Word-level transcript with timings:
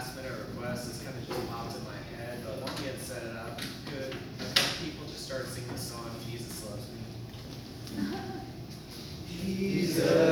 last 0.00 0.16
minute 0.16 0.32
request. 0.48 0.88
It's 0.88 1.02
kind 1.02 1.14
of 1.14 1.28
just 1.28 1.50
popped 1.50 1.76
in 1.76 1.84
my 1.84 2.00
head, 2.16 2.38
but 2.42 2.56
once 2.62 2.80
we 2.80 2.86
had 2.86 2.98
set 3.02 3.22
it 3.22 3.36
up, 3.36 3.60
good. 3.84 4.16
People 4.82 5.04
just 5.06 5.26
started 5.26 5.46
singing 5.48 5.68
the 5.68 5.78
song 5.78 6.08
"Jesus 6.24 6.64
Loves 6.64 6.88
Me." 6.88 8.08
Jesus 9.44 10.29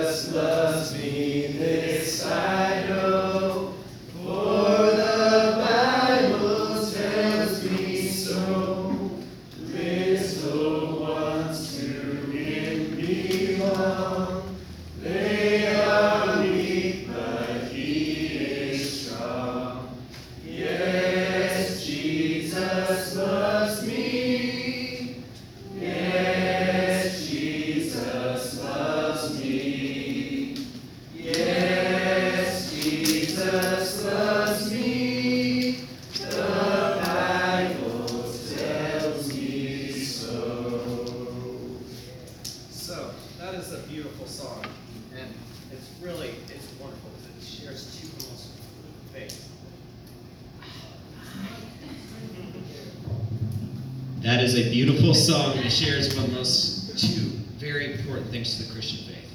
song 55.28 55.54
that 55.56 55.70
shares 55.70 56.16
one 56.16 56.24
of 56.24 56.32
most 56.32 56.98
two 56.98 57.28
very 57.58 57.92
important 57.92 58.30
things 58.30 58.56
to 58.56 58.62
the 58.62 58.72
Christian 58.72 59.06
faith 59.06 59.30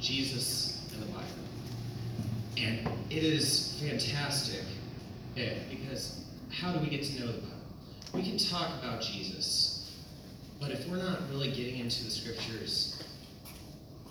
Jesus 0.00 0.88
and 0.94 1.02
the 1.02 1.12
Bible. 1.12 1.26
And 2.56 2.88
it 3.10 3.22
is 3.22 3.78
fantastic 3.78 4.64
eh, 5.36 5.52
because 5.68 6.24
how 6.50 6.72
do 6.72 6.78
we 6.78 6.86
get 6.86 7.02
to 7.04 7.20
know 7.20 7.26
the 7.26 7.40
Bible? 7.40 7.56
We 8.14 8.22
can 8.22 8.38
talk 8.38 8.70
about 8.82 9.02
Jesus, 9.02 9.94
but 10.58 10.70
if 10.70 10.88
we're 10.88 10.96
not 10.96 11.18
really 11.28 11.50
getting 11.50 11.80
into 11.80 12.04
the 12.04 12.10
scriptures, 12.10 13.02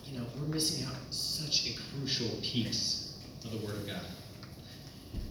you 0.06 0.20
know, 0.20 0.26
we're 0.40 0.54
missing 0.54 0.86
out 0.86 0.98
such 1.10 1.68
a 1.68 1.80
crucial 1.96 2.30
piece 2.44 3.18
of 3.44 3.50
the 3.50 3.58
Word 3.66 3.76
of 3.76 3.88
God. 3.88 4.06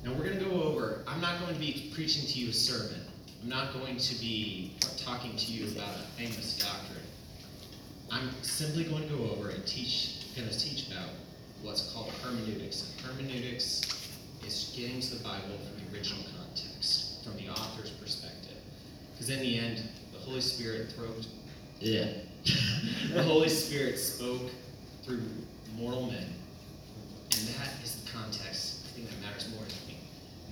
Now 0.05 0.15
we're 0.15 0.25
going 0.25 0.39
to 0.41 0.45
go 0.47 0.65
over, 0.65 1.05
I'm 1.07 1.21
not 1.21 1.39
going 1.41 1.55
to 1.55 1.61
be 1.61 1.93
preaching 1.95 2.27
to 2.27 2.39
you 2.41 2.51
a 2.51 2.53
sermon. 2.53 3.03
I'm 3.43 3.49
not 3.49 3.73
going 3.73 3.97
to 3.97 4.15
be 4.17 4.73
talking 4.99 5.35
to 5.35 5.53
you 5.53 5.69
about 5.69 5.95
a 5.97 6.03
famous 6.19 6.59
doctrine. 6.59 7.05
I'm 8.11 8.31
simply 8.43 8.85
going 8.85 9.09
to 9.09 9.15
go 9.15 9.31
over 9.31 9.49
and 9.51 9.67
teach, 9.67 10.27
going 10.37 10.49
to 10.49 10.59
teach 10.59 10.89
about 10.89 11.09
what's 11.63 11.93
called 11.93 12.11
hermeneutics. 12.23 12.93
And 12.93 13.07
hermeneutics 13.07 13.81
is 14.47 14.75
getting 14.77 15.01
to 15.01 15.15
the 15.17 15.25
Bible 15.25 15.57
from 15.57 15.85
the 15.85 15.97
original 15.97 16.23
context, 16.37 17.25
from 17.25 17.37
the 17.37 17.49
author's 17.49 17.91
perspective. 17.91 18.57
Because 19.13 19.31
in 19.31 19.41
the 19.41 19.59
end, 19.59 19.83
the 20.13 20.19
Holy 20.19 20.41
Spirit 20.41 20.93
throat, 20.93 21.27
yeah, 21.81 22.09
the 23.15 23.23
Holy 23.23 23.49
Spirit 23.49 23.99
spoke 23.99 24.51
through 25.03 25.23
mortal 25.79 26.07
men, 26.07 26.27
and 27.39 27.49
that 27.49 27.71
is 27.83 28.03
the 28.03 28.11
context. 28.11 28.87
I 28.87 28.97
think 28.97 29.09
that 29.09 29.21
matters 29.23 29.49
more 29.55 29.65
to 29.65 29.87
me. 29.89 29.97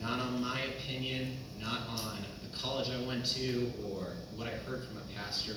Not 0.00 0.20
on 0.20 0.41
my 0.41 0.61
opinion, 0.61 1.36
not 1.61 1.81
on 1.89 2.19
the 2.22 2.38
college 2.61 2.91
I 2.91 3.01
went 3.06 3.25
to, 3.27 3.73
or 3.84 4.14
what 4.34 4.49
I 4.49 4.50
heard 4.50 4.84
from 4.84 4.97
a 4.99 5.19
pastor, 5.21 5.55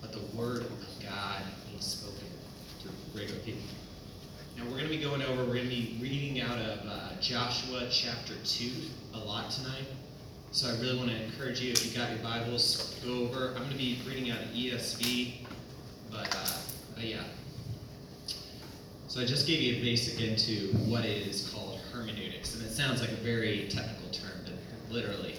but 0.00 0.12
the 0.12 0.20
Word 0.36 0.62
of 0.62 0.70
God 1.02 1.42
being 1.66 1.80
spoken 1.80 2.26
through 2.80 2.92
regular 3.14 3.40
people. 3.40 3.62
Now 4.56 4.64
we're 4.64 4.78
going 4.78 4.84
to 4.84 4.96
be 4.96 5.02
going 5.02 5.22
over, 5.22 5.44
we're 5.44 5.54
going 5.54 5.68
to 5.68 5.74
be 5.74 5.98
reading 6.00 6.40
out 6.40 6.58
of 6.58 6.86
uh, 6.86 7.20
Joshua 7.20 7.88
chapter 7.90 8.34
2 8.44 8.70
a 9.14 9.18
lot 9.18 9.50
tonight. 9.50 9.86
So 10.52 10.68
I 10.68 10.72
really 10.80 10.96
want 10.96 11.10
to 11.10 11.22
encourage 11.22 11.60
you, 11.60 11.72
if 11.72 11.86
you 11.86 11.96
got 11.96 12.10
your 12.10 12.18
Bibles, 12.20 13.00
go 13.04 13.20
over. 13.20 13.48
I'm 13.48 13.62
going 13.62 13.70
to 13.70 13.76
be 13.76 14.00
reading 14.06 14.30
out 14.30 14.42
of 14.42 14.48
ESV, 14.48 15.46
but, 16.10 16.34
uh, 16.34 16.58
but 16.94 17.04
yeah. 17.04 17.22
So 19.06 19.20
I 19.20 19.24
just 19.24 19.46
gave 19.46 19.60
you 19.60 19.76
a 19.76 19.80
basic 19.80 20.20
into 20.20 20.76
what 20.88 21.04
is 21.04 21.50
called 21.52 21.80
hermeneutics, 21.92 22.54
and 22.54 22.64
it 22.64 22.70
sounds 22.70 23.00
like 23.00 23.10
a 23.10 23.16
very 23.16 23.68
technical 23.68 24.08
term, 24.10 24.44
but 24.44 24.54
literally, 24.92 25.36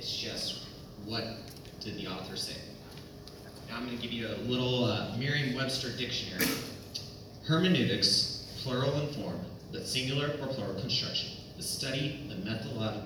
it's 0.00 0.16
just 0.16 0.62
what 1.04 1.24
did 1.80 1.94
the 1.98 2.06
author 2.06 2.34
say. 2.34 2.56
Now 3.68 3.76
I'm 3.76 3.84
going 3.84 3.98
to 3.98 4.02
give 4.02 4.14
you 4.14 4.28
a 4.28 4.40
little 4.48 4.86
uh, 4.86 5.14
Merriam-Webster 5.18 5.94
dictionary. 5.98 6.46
Hermeneutics, 7.46 8.50
plural 8.62 8.98
in 8.98 9.12
form, 9.12 9.38
but 9.72 9.86
singular 9.86 10.28
or 10.40 10.46
plural 10.46 10.80
construction. 10.80 11.32
The 11.58 11.62
study, 11.62 12.26
the 12.30 12.36
methodolo- 12.36 13.02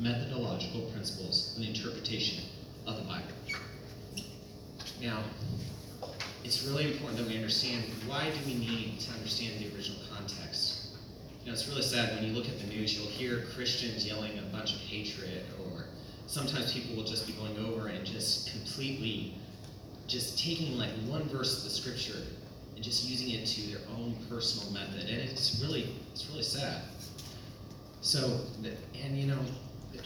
methodological 0.00 0.90
principles, 0.92 1.52
and 1.58 1.66
interpretation 1.66 2.42
of 2.86 2.96
the 2.96 3.02
Bible. 3.02 3.26
Now, 5.02 5.22
it's 6.44 6.64
really 6.64 6.90
important 6.90 7.18
that 7.18 7.28
we 7.28 7.36
understand 7.36 7.84
why 8.06 8.30
do 8.30 8.38
we 8.46 8.54
need 8.54 9.00
to 9.00 9.12
understand 9.12 9.60
the 9.60 9.76
original 9.76 10.00
context. 10.16 10.96
You 11.44 11.48
know, 11.48 11.52
it's 11.52 11.68
really 11.68 11.82
sad 11.82 12.14
when 12.14 12.24
you 12.24 12.32
look 12.32 12.48
at 12.48 12.58
the 12.58 12.68
news, 12.68 12.98
you'll 12.98 13.10
hear 13.10 13.44
Christians 13.54 14.06
yelling 14.06 14.38
a 14.38 14.42
bunch 14.56 14.74
of 14.74 14.80
hatred, 14.80 15.44
or 15.60 15.77
sometimes 16.28 16.72
people 16.72 16.94
will 16.94 17.04
just 17.04 17.26
be 17.26 17.32
going 17.32 17.58
over 17.66 17.88
and 17.88 18.04
just 18.06 18.52
completely 18.52 19.34
just 20.06 20.38
taking 20.38 20.78
like 20.78 20.90
one 21.06 21.24
verse 21.24 21.58
of 21.58 21.64
the 21.64 21.70
scripture 21.70 22.22
and 22.74 22.84
just 22.84 23.08
using 23.08 23.30
it 23.30 23.46
to 23.46 23.62
their 23.72 23.80
own 23.96 24.14
personal 24.28 24.70
method, 24.72 25.08
and 25.10 25.18
it's 25.20 25.60
really 25.60 25.94
it's 26.12 26.28
really 26.30 26.42
sad. 26.42 26.82
So, 28.00 28.40
and 29.02 29.18
you 29.18 29.26
know, 29.26 29.38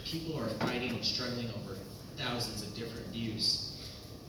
people 0.05 0.39
are 0.39 0.49
fighting 0.67 0.91
and 0.91 1.05
struggling 1.05 1.49
over 1.49 1.77
thousands 2.17 2.63
of 2.63 2.75
different 2.75 3.07
views. 3.09 3.77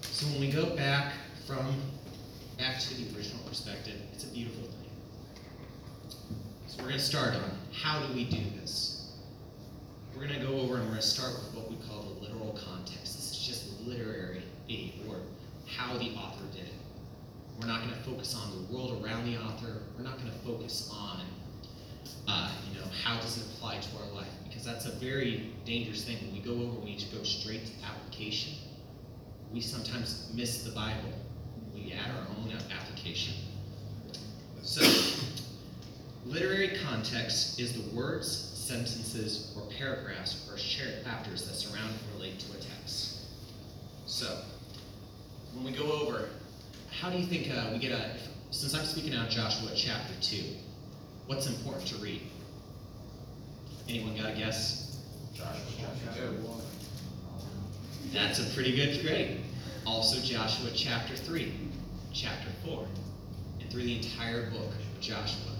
So 0.02 0.26
when 0.28 0.42
we 0.42 0.52
go 0.52 0.76
back 0.76 1.14
from 1.48 1.74
back 2.58 2.80
to 2.80 2.94
the 2.96 3.16
original 3.16 3.42
perspective, 3.48 3.96
it's 4.14 4.26
a 4.26 4.34
beautiful 4.34 4.64
thing. 4.64 4.90
So 6.68 6.78
we're 6.80 6.90
going 6.90 7.00
to 7.00 7.06
start 7.06 7.36
on 7.36 7.52
how 7.72 8.06
do 8.06 8.14
we 8.14 8.26
do 8.26 8.42
this? 8.60 8.93
We're 10.16 10.28
going 10.28 10.40
to 10.40 10.46
go 10.46 10.60
over 10.60 10.76
and 10.76 10.84
we're 10.84 10.92
going 10.92 11.02
to 11.02 11.02
start 11.02 11.34
with 11.34 11.56
what 11.56 11.70
we 11.70 11.76
call 11.88 12.04
the 12.04 12.22
literal 12.22 12.58
context. 12.66 13.16
This 13.16 13.32
is 13.32 13.40
just 13.40 13.82
literary 13.82 14.44
aid 14.70 15.02
or 15.10 15.16
how 15.68 15.98
the 15.98 16.12
author 16.12 16.46
did 16.52 16.68
it. 16.68 16.74
We're 17.60 17.68
not 17.68 17.82
going 17.82 17.94
to 17.94 18.00
focus 18.02 18.36
on 18.36 18.52
the 18.52 18.74
world 18.74 19.04
around 19.04 19.26
the 19.26 19.38
author. 19.38 19.82
We're 19.98 20.04
not 20.04 20.20
going 20.20 20.32
to 20.32 20.38
focus 20.40 20.90
on, 20.94 21.22
uh, 22.28 22.52
you 22.70 22.80
know, 22.80 22.86
how 23.04 23.20
does 23.20 23.38
it 23.38 23.44
apply 23.56 23.80
to 23.80 23.90
our 24.04 24.12
life? 24.14 24.30
Because 24.48 24.64
that's 24.64 24.86
a 24.86 24.92
very 24.92 25.52
dangerous 25.66 26.04
thing. 26.04 26.18
When 26.22 26.34
we 26.34 26.40
go 26.40 26.54
over, 26.54 26.80
we 26.80 26.92
need 26.92 27.00
to 27.00 27.16
go 27.16 27.24
straight 27.24 27.66
to 27.66 27.72
application. 27.86 28.54
We 29.52 29.62
sometimes 29.62 30.32
miss 30.36 30.64
the 30.64 30.72
Bible. 30.72 31.12
We 31.74 31.94
add 31.94 32.12
our 32.12 32.28
own 32.38 32.54
application. 32.72 33.34
So, 34.62 34.84
literary 36.26 36.78
context 36.86 37.60
is 37.60 37.74
the 37.74 37.96
words, 37.96 38.53
sentences, 38.64 39.54
or 39.56 39.64
paragraphs 39.78 40.50
or 40.52 40.58
shared 40.58 41.04
chapters 41.04 41.46
that 41.48 41.56
surround 41.56 41.90
and 41.90 42.16
relate 42.16 42.40
to 42.40 42.52
a 42.52 42.62
text. 42.62 43.26
So, 44.06 44.40
when 45.54 45.66
we 45.66 45.72
go 45.78 45.92
over, 45.92 46.30
how 46.92 47.10
do 47.10 47.18
you 47.18 47.26
think 47.26 47.52
uh, 47.52 47.70
we 47.74 47.80
get 47.80 47.92
a, 47.92 48.12
since 48.52 48.74
I'm 48.74 48.86
speaking 48.86 49.14
out 49.14 49.30
Joshua 49.30 49.72
chapter 49.76 50.14
2, 50.22 50.44
what's 51.28 51.48
important 51.48 51.88
to 51.88 51.96
read? 51.98 52.22
Anyone 53.90 54.16
got 54.16 54.32
a 54.32 54.36
guess? 54.36 55.02
Joshua 55.34 55.90
chapter 56.06 56.32
1. 56.32 56.62
That's 58.14 58.40
a 58.40 58.54
pretty 58.54 58.76
good 58.76 59.06
grade. 59.06 59.42
Also, 59.86 60.22
Joshua 60.22 60.70
chapter 60.74 61.16
3, 61.16 61.52
chapter 62.14 62.48
4, 62.66 62.86
and 63.60 63.70
through 63.70 63.84
the 63.84 63.98
entire 63.98 64.50
book 64.52 64.70
of 64.70 65.02
Joshua. 65.02 65.53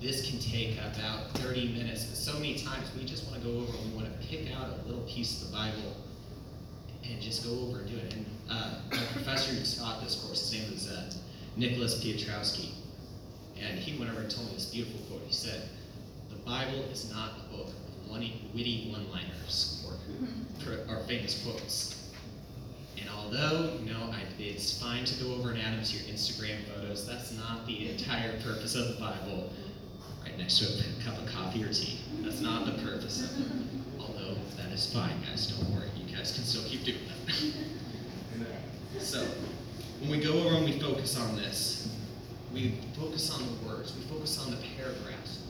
This 0.00 0.28
can 0.28 0.38
take 0.38 0.76
about 0.78 1.30
30 1.38 1.72
minutes, 1.72 2.04
but 2.04 2.16
so 2.16 2.34
many 2.34 2.58
times 2.58 2.90
we 2.96 3.04
just 3.04 3.30
want 3.30 3.42
to 3.42 3.48
go 3.48 3.58
over 3.60 3.72
and 3.78 3.92
we 3.92 3.96
want 3.96 4.20
to 4.20 4.26
pick 4.28 4.54
out 4.54 4.68
a 4.68 4.88
little 4.88 5.04
piece 5.04 5.40
of 5.40 5.48
the 5.48 5.56
Bible 5.56 5.96
and 7.02 7.20
just 7.20 7.44
go 7.44 7.50
over 7.66 7.80
and 7.80 7.88
do 7.88 7.96
it. 7.96 8.14
And 8.14 8.26
uh, 8.50 8.74
my 8.90 9.04
professor 9.12 9.54
who 9.54 9.64
taught 9.64 10.02
this 10.02 10.22
course, 10.22 10.50
his 10.50 10.60
name 10.60 10.70
was 10.70 10.90
uh, 10.90 11.10
Nicholas 11.56 12.04
Piotrowski, 12.04 12.72
and 13.58 13.78
he 13.78 13.98
went 13.98 14.10
over 14.10 14.20
and 14.20 14.30
told 14.30 14.48
me 14.48 14.54
this 14.54 14.66
beautiful 14.66 15.00
quote. 15.08 15.22
He 15.26 15.32
said, 15.32 15.62
"The 16.28 16.36
Bible 16.36 16.84
is 16.92 17.10
not 17.10 17.32
a 17.48 17.56
book 17.56 17.68
of 17.68 18.10
witty 18.12 18.90
one-liners 18.92 19.86
or, 20.66 20.94
or 20.94 21.00
famous 21.04 21.42
quotes." 21.42 22.10
And 23.00 23.08
although, 23.10 23.78
you 23.82 23.92
know, 23.92 24.10
I, 24.12 24.20
it's 24.38 24.80
fine 24.80 25.04
to 25.04 25.24
go 25.24 25.34
over 25.34 25.50
and 25.50 25.58
add 25.60 25.76
them 25.76 25.84
to 25.84 25.96
your 25.96 26.06
Instagram 26.14 26.64
photos, 26.74 27.06
that's 27.06 27.32
not 27.32 27.66
the 27.66 27.90
entire 27.90 28.40
purpose 28.40 28.74
of 28.74 28.88
the 28.88 29.00
Bible. 29.00 29.52
Right 30.26 30.38
next 30.38 30.58
to 30.58 30.64
a 30.66 31.04
cup 31.04 31.20
of 31.22 31.28
coffee 31.32 31.62
or 31.62 31.72
tea. 31.72 32.00
That's 32.22 32.40
not 32.40 32.66
the 32.66 32.72
purpose 32.82 33.22
of 33.22 33.40
it. 33.40 33.52
Although 34.00 34.36
that 34.56 34.72
is 34.72 34.92
fine, 34.92 35.14
guys. 35.22 35.46
Don't 35.48 35.70
worry. 35.74 35.88
You 35.96 36.14
guys 36.14 36.32
can 36.32 36.44
still 36.44 36.64
keep 36.64 36.84
doing 36.84 36.98
that. 37.26 37.52
So, 38.98 39.26
when 40.00 40.10
we 40.10 40.20
go 40.20 40.32
over 40.32 40.56
and 40.56 40.64
we 40.64 40.80
focus 40.80 41.18
on 41.18 41.36
this, 41.36 41.94
we 42.52 42.78
focus 42.98 43.30
on 43.30 43.42
the 43.44 43.68
words, 43.68 43.94
we 43.94 44.02
focus 44.04 44.42
on 44.42 44.50
the 44.50 44.56
paragraphs. 44.74 45.42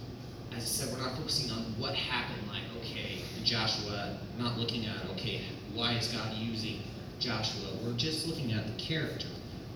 As 0.50 0.64
I 0.64 0.66
said, 0.66 0.92
we're 0.92 1.06
not 1.06 1.16
focusing 1.16 1.52
on 1.52 1.62
what 1.78 1.94
happened, 1.94 2.42
like, 2.48 2.62
okay, 2.82 3.22
Joshua, 3.44 4.18
not 4.36 4.58
looking 4.58 4.86
at, 4.86 4.96
okay, 5.12 5.42
why 5.74 5.92
is 5.92 6.08
God 6.08 6.34
using 6.34 6.82
Joshua? 7.20 7.68
We're 7.84 7.96
just 7.96 8.26
looking 8.26 8.52
at 8.52 8.66
the 8.66 8.82
character. 8.82 9.28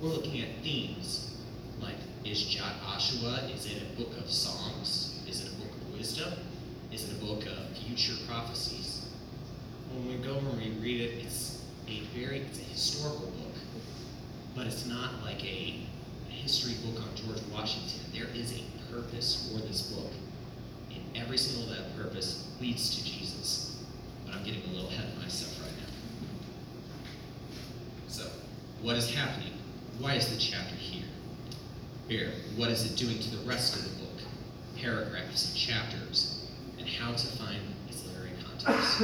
We're 0.02 0.08
looking 0.08 0.40
at 0.40 0.48
themes. 0.62 1.29
Is 2.24 2.44
Joshua, 2.44 3.48
is 3.54 3.66
it 3.66 3.82
a 3.82 4.00
book 4.00 4.16
of 4.18 4.30
songs? 4.30 5.20
Is 5.28 5.44
it 5.44 5.52
a 5.52 5.56
book 5.56 5.70
of 5.70 5.98
wisdom? 5.98 6.32
Is 6.92 7.08
it 7.08 7.16
a 7.20 7.24
book 7.24 7.46
of 7.46 7.76
future 7.76 8.14
prophecies? 8.28 9.08
When 9.92 10.06
we 10.08 10.24
go 10.24 10.36
and 10.38 10.58
we 10.58 10.70
read 10.82 11.00
it, 11.00 11.24
it's 11.24 11.64
a 11.88 12.00
very, 12.14 12.40
it's 12.40 12.58
a 12.58 12.62
historical 12.62 13.26
book 13.26 13.50
but 14.54 14.66
it's 14.66 14.86
not 14.86 15.22
like 15.22 15.44
a 15.44 15.86
history 16.28 16.74
book 16.84 17.00
on 17.02 17.08
George 17.14 17.40
Washington. 17.52 18.00
There 18.12 18.28
is 18.34 18.52
a 18.52 18.92
purpose 18.92 19.50
for 19.50 19.66
this 19.66 19.92
book, 19.92 20.10
and 20.90 21.00
every 21.14 21.38
single 21.38 21.72
that 21.74 21.96
purpose 21.96 22.48
leads 22.60 22.96
to 22.96 23.04
Jesus. 23.04 23.82
But 24.26 24.34
I'm 24.34 24.44
getting 24.44 24.62
a 24.64 24.72
little 24.72 24.88
ahead 24.88 25.08
of 25.08 25.22
myself 25.22 25.58
right 25.62 25.72
now. 25.78 25.92
So, 28.08 28.26
what 28.82 28.96
is 28.96 29.14
happening? 29.14 29.52
Why 29.98 30.14
is 30.14 30.28
the 30.28 30.38
chapter 30.38 30.74
here? 30.74 31.04
Here, 32.10 32.32
what 32.56 32.70
is 32.70 32.90
it 32.90 32.96
doing 32.96 33.20
to 33.20 33.36
the 33.36 33.48
rest 33.48 33.76
of 33.76 33.84
the 33.84 34.04
book? 34.04 34.18
Paragraphs 34.76 35.46
and 35.46 35.56
chapters, 35.56 36.44
and 36.76 36.88
how 36.88 37.12
to 37.12 37.26
find 37.38 37.60
its 37.88 38.04
literary 38.04 38.32
context. 38.44 39.02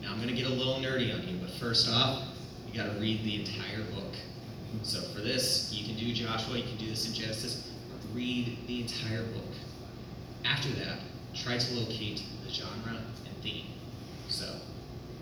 Now, 0.00 0.12
I'm 0.12 0.16
going 0.16 0.28
to 0.28 0.34
get 0.34 0.46
a 0.46 0.54
little 0.54 0.76
nerdy 0.76 1.14
on 1.14 1.28
you, 1.28 1.36
but 1.38 1.50
first 1.50 1.90
off, 1.90 2.22
you 2.66 2.72
got 2.72 2.90
to 2.90 2.98
read 2.98 3.22
the 3.22 3.40
entire 3.40 3.82
book. 3.94 4.14
So 4.82 5.02
for 5.12 5.20
this, 5.20 5.70
you 5.74 5.84
can 5.84 5.94
do 6.02 6.10
Joshua, 6.14 6.56
you 6.56 6.62
can 6.62 6.78
do 6.78 6.86
this 6.86 7.06
in 7.06 7.12
Genesis, 7.12 7.70
read 8.14 8.56
the 8.66 8.80
entire 8.80 9.24
book. 9.24 9.52
After 10.46 10.70
that, 10.70 11.00
try 11.34 11.58
to 11.58 11.74
locate 11.74 12.22
the 12.46 12.50
genre 12.50 12.96
and 13.26 13.36
theme. 13.42 13.66
So, 14.30 14.54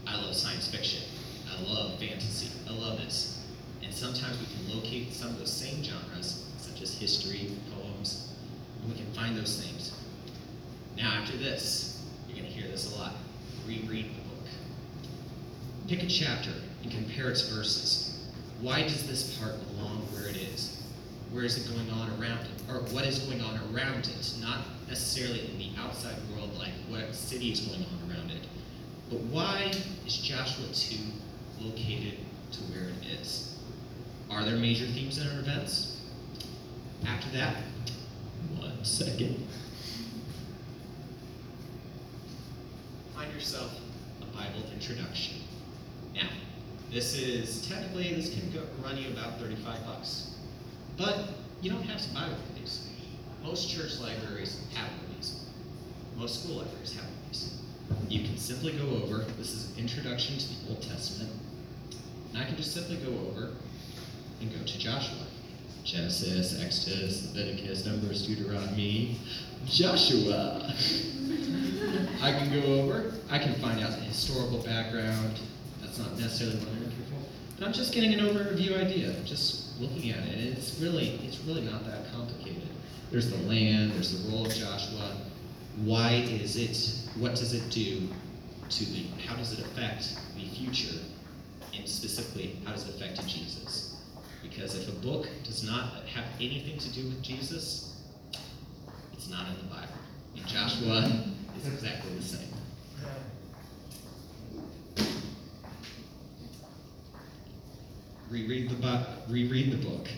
I 0.06 0.14
love 0.14 0.36
science 0.36 0.68
fiction. 0.70 1.02
I 1.50 1.60
love 1.64 1.98
fantasy. 1.98 2.50
I 2.68 2.72
love 2.72 2.98
this. 2.98 3.44
And 3.82 3.92
sometimes 3.92 4.38
we 4.38 4.46
can 4.46 4.76
locate 4.76 5.12
some 5.12 5.30
of 5.30 5.40
those 5.40 5.52
same 5.52 5.82
genres, 5.82 6.43
as 6.82 6.98
history, 6.98 7.52
poems, 7.74 8.32
and 8.80 8.92
we 8.92 8.96
can 8.96 9.10
find 9.12 9.36
those 9.36 9.62
things. 9.62 9.92
Now, 10.96 11.12
after 11.14 11.36
this, 11.36 12.04
you're 12.28 12.38
going 12.38 12.50
to 12.50 12.58
hear 12.58 12.70
this 12.70 12.94
a 12.94 12.98
lot. 12.98 13.14
Reread 13.66 14.06
the 14.06 14.20
book. 14.20 14.48
Pick 15.88 16.02
a 16.02 16.06
chapter 16.06 16.52
and 16.82 16.92
compare 16.92 17.30
its 17.30 17.48
verses 17.48 18.14
why 18.64 18.82
does 18.82 19.06
this 19.06 19.36
part 19.38 19.54
belong 19.68 19.98
where 20.12 20.26
it 20.26 20.36
is? 20.36 20.82
Where 21.30 21.44
is 21.44 21.58
it 21.58 21.70
going 21.70 21.90
on 21.90 22.08
around 22.18 22.40
it? 22.46 22.62
Or 22.70 22.80
what 22.94 23.04
is 23.04 23.18
going 23.18 23.42
on 23.42 23.60
around 23.74 24.06
it? 24.06 24.34
Not 24.40 24.60
necessarily 24.88 25.50
in 25.50 25.58
the 25.58 25.70
outside 25.78 26.16
world, 26.32 26.56
like 26.56 26.72
what 26.88 27.14
city 27.14 27.52
is 27.52 27.60
going 27.60 27.84
on 27.84 28.10
around 28.10 28.30
it. 28.30 28.46
But 29.10 29.20
why 29.20 29.70
is 30.06 30.16
Joshua 30.16 30.66
2 30.72 30.96
located 31.60 32.18
to 32.52 32.60
where 32.72 32.88
it 32.88 33.20
is? 33.20 33.58
Are 34.30 34.44
there 34.44 34.56
major 34.56 34.86
themes 34.86 35.18
in 35.18 35.28
our 35.28 35.40
events? 35.40 36.00
After 37.06 37.28
that, 37.36 37.56
one 38.56 38.84
second. 38.84 39.46
Find 43.14 43.32
yourself 43.32 43.72
a 44.22 44.24
Bible 44.36 44.62
introduction. 44.72 45.40
Now, 46.14 46.28
this 46.90 47.16
is 47.16 47.66
technically 47.68 48.14
this 48.14 48.32
can 48.32 48.50
go, 48.52 48.62
run 48.82 48.96
you 48.96 49.10
about 49.10 49.38
35 49.38 49.84
bucks, 49.84 50.34
but 50.96 51.30
you 51.60 51.70
don't 51.70 51.82
have 51.82 52.00
to 52.00 52.14
buy 52.14 52.22
one 52.22 52.32
of 52.32 52.54
these. 52.58 52.88
Most 53.42 53.68
church 53.68 53.98
libraries 54.00 54.60
have 54.74 54.90
one 54.90 55.10
of 55.10 55.16
these. 55.16 55.44
Most 56.16 56.42
school 56.44 56.56
libraries 56.56 56.94
have 56.94 57.04
one 57.04 57.12
of 57.12 57.28
these. 57.28 57.58
You 58.08 58.26
can 58.26 58.36
simply 58.38 58.72
go 58.72 58.88
over. 59.02 59.24
This 59.36 59.52
is 59.52 59.72
an 59.72 59.82
introduction 59.82 60.38
to 60.38 60.48
the 60.48 60.70
Old 60.70 60.82
Testament, 60.82 61.30
and 62.30 62.42
I 62.42 62.46
can 62.46 62.56
just 62.56 62.72
simply 62.72 62.96
go 62.96 63.10
over 63.28 63.52
and 64.40 64.50
go 64.50 64.64
to 64.64 64.78
Joshua. 64.78 65.23
Genesis, 65.84 66.60
Exodus, 66.62 67.34
Leviticus, 67.34 67.84
Numbers, 67.84 68.26
Deuteronomy, 68.26 69.18
Joshua. 69.66 70.72
I 72.22 72.32
can 72.32 72.50
go 72.58 72.80
over. 72.80 73.12
I 73.30 73.38
can 73.38 73.54
find 73.56 73.80
out 73.80 73.90
the 73.90 74.00
historical 74.00 74.58
background. 74.62 75.38
That's 75.82 75.98
not 75.98 76.18
necessarily 76.18 76.56
what 76.56 76.68
I'm 76.68 76.84
looking 76.84 77.04
for, 77.04 77.28
but 77.58 77.66
I'm 77.66 77.72
just 77.74 77.92
getting 77.92 78.14
an 78.14 78.20
overview 78.20 78.82
idea. 78.82 79.12
Just 79.24 79.78
looking 79.78 80.10
at 80.10 80.26
it, 80.26 80.38
it's 80.38 80.80
really, 80.80 81.20
it's 81.22 81.38
really 81.40 81.62
not 81.62 81.84
that 81.84 82.10
complicated. 82.12 82.62
There's 83.10 83.30
the 83.30 83.46
land. 83.46 83.92
There's 83.92 84.24
the 84.24 84.30
role 84.30 84.46
of 84.46 84.54
Joshua. 84.54 85.18
Why 85.84 86.24
is 86.30 86.56
it? 86.56 87.10
What 87.20 87.32
does 87.34 87.52
it 87.52 87.70
do 87.70 88.08
to 88.70 88.84
the? 88.86 89.06
How 89.26 89.36
does 89.36 89.52
it 89.52 89.60
affect 89.60 90.16
the 90.34 90.48
future? 90.48 90.96
And 91.76 91.86
specifically, 91.86 92.56
how 92.64 92.72
does 92.72 92.88
it 92.88 92.94
affect 92.94 93.26
Jesus? 93.26 93.83
Because 94.48 94.76
if 94.76 94.88
a 94.88 95.00
book 95.00 95.26
does 95.42 95.64
not 95.64 96.04
have 96.04 96.24
anything 96.36 96.78
to 96.78 96.92
do 96.92 97.04
with 97.04 97.22
Jesus, 97.22 98.02
it's 99.12 99.28
not 99.28 99.48
in 99.48 99.56
the 99.56 99.74
Bible. 99.74 99.88
And 100.36 100.46
Joshua 100.46 101.10
is 101.58 101.66
exactly 101.66 102.14
the 102.14 102.22
same. 102.22 102.48
Reread 108.30 108.70
the, 108.70 108.74
bu- 108.74 109.32
reread 109.32 109.72
the 109.72 109.88
book. 109.88 110.08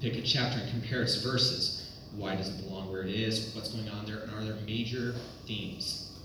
Pick 0.00 0.16
a 0.16 0.22
chapter 0.22 0.60
and 0.60 0.70
compare 0.70 1.02
its 1.02 1.16
verses. 1.22 1.90
Why 2.16 2.36
does 2.36 2.48
it 2.48 2.64
belong 2.64 2.90
where 2.90 3.02
it 3.02 3.14
is? 3.14 3.54
What's 3.54 3.72
going 3.72 3.88
on 3.88 4.06
there? 4.06 4.18
And 4.18 4.32
are 4.32 4.44
there 4.44 4.56
major 4.66 5.14
themes? 5.46 6.18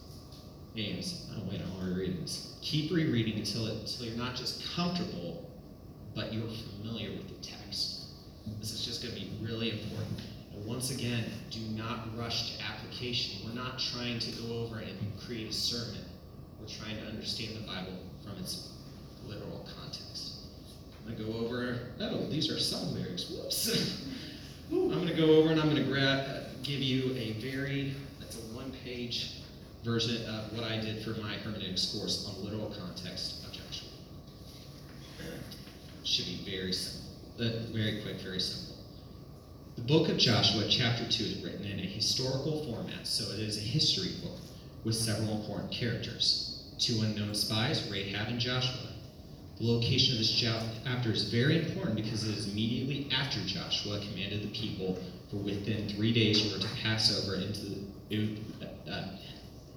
Names. 0.75 1.29
Oh, 1.35 1.41
wait, 1.49 1.61
I 1.61 1.77
want 1.77 1.93
to 1.93 1.99
read 1.99 2.21
this. 2.21 2.57
Keep 2.61 2.91
rereading 2.91 3.39
until, 3.39 3.67
it, 3.67 3.79
until 3.79 4.07
you're 4.07 4.17
not 4.17 4.35
just 4.35 4.63
comfortable, 4.75 5.46
but 6.17 6.33
you're 6.33 6.49
familiar 6.81 7.11
with 7.11 7.27
the 7.27 7.47
text. 7.47 8.07
This 8.59 8.73
is 8.73 8.83
just 8.83 9.03
going 9.03 9.13
to 9.13 9.21
be 9.21 9.31
really 9.39 9.71
important. 9.71 10.19
And 10.51 10.65
once 10.65 10.89
again, 10.89 11.25
do 11.51 11.59
not 11.75 12.17
rush 12.17 12.57
to 12.57 12.63
application. 12.63 13.47
We're 13.47 13.55
not 13.55 13.77
trying 13.77 14.17
to 14.19 14.31
go 14.41 14.57
over 14.57 14.79
and 14.79 14.97
create 15.19 15.47
a 15.47 15.53
sermon. 15.53 16.01
We're 16.59 16.67
trying 16.67 16.97
to 16.97 17.03
understand 17.03 17.55
the 17.55 17.67
Bible 17.67 17.93
from 18.23 18.35
its 18.39 18.71
literal 19.27 19.67
context. 19.79 20.37
I'm 21.05 21.13
going 21.13 21.23
to 21.23 21.31
go 21.31 21.45
over, 21.45 21.79
oh, 22.01 22.27
these 22.29 22.51
are 22.51 22.59
song 22.59 22.95
lyrics. 22.95 23.29
Whoops. 23.29 24.03
I'm 24.71 24.89
going 24.89 25.07
to 25.07 25.13
go 25.13 25.35
over 25.35 25.51
and 25.51 25.61
I'm 25.61 25.69
going 25.69 25.85
to 25.85 25.89
grab, 25.89 26.47
give 26.63 26.79
you 26.79 27.13
a 27.13 27.33
very, 27.33 27.93
that's 28.19 28.37
a 28.37 28.55
one 28.55 28.71
page 28.83 29.43
version 29.83 30.25
of 30.25 30.51
what 30.57 30.63
I 30.63 30.81
did 30.81 31.03
for 31.03 31.11
my 31.21 31.35
hermeneutics 31.35 31.93
course 31.93 32.27
on 32.27 32.43
literal 32.43 32.73
context. 32.81 33.46
Should 36.07 36.25
be 36.27 36.49
very 36.49 36.71
simple, 36.71 37.11
uh, 37.37 37.73
very 37.73 38.01
quick, 38.01 38.21
very 38.21 38.39
simple. 38.39 38.77
The 39.75 39.81
book 39.81 40.07
of 40.07 40.17
Joshua, 40.17 40.65
chapter 40.69 41.03
2, 41.03 41.23
is 41.23 41.43
written 41.43 41.65
in 41.65 41.79
a 41.79 41.83
historical 41.83 42.63
format, 42.63 43.05
so 43.05 43.29
it 43.33 43.39
is 43.39 43.57
a 43.57 43.61
history 43.61 44.13
book 44.23 44.39
with 44.85 44.95
several 44.95 45.35
important 45.35 45.69
characters. 45.69 46.63
Two 46.79 47.01
unknown 47.01 47.35
spies, 47.35 47.91
Rahab 47.91 48.29
and 48.29 48.39
Joshua. 48.39 48.87
The 49.59 49.65
location 49.65 50.13
of 50.13 50.19
this 50.19 50.31
chapter 50.31 51.11
is 51.11 51.29
very 51.29 51.59
important 51.59 51.97
because 51.97 52.23
it 52.23 52.37
is 52.37 52.47
immediately 52.47 53.09
after 53.13 53.41
Joshua 53.41 53.99
commanded 53.99 54.43
the 54.43 54.57
people 54.57 54.97
for 55.29 55.35
within 55.37 55.89
three 55.89 56.13
days 56.13 56.41
you 56.41 56.53
were 56.53 56.61
to 56.61 56.73
pass 56.81 57.21
over 57.21 57.35
into 57.35 57.85
the, 58.09 58.37
uh, 58.89 59.07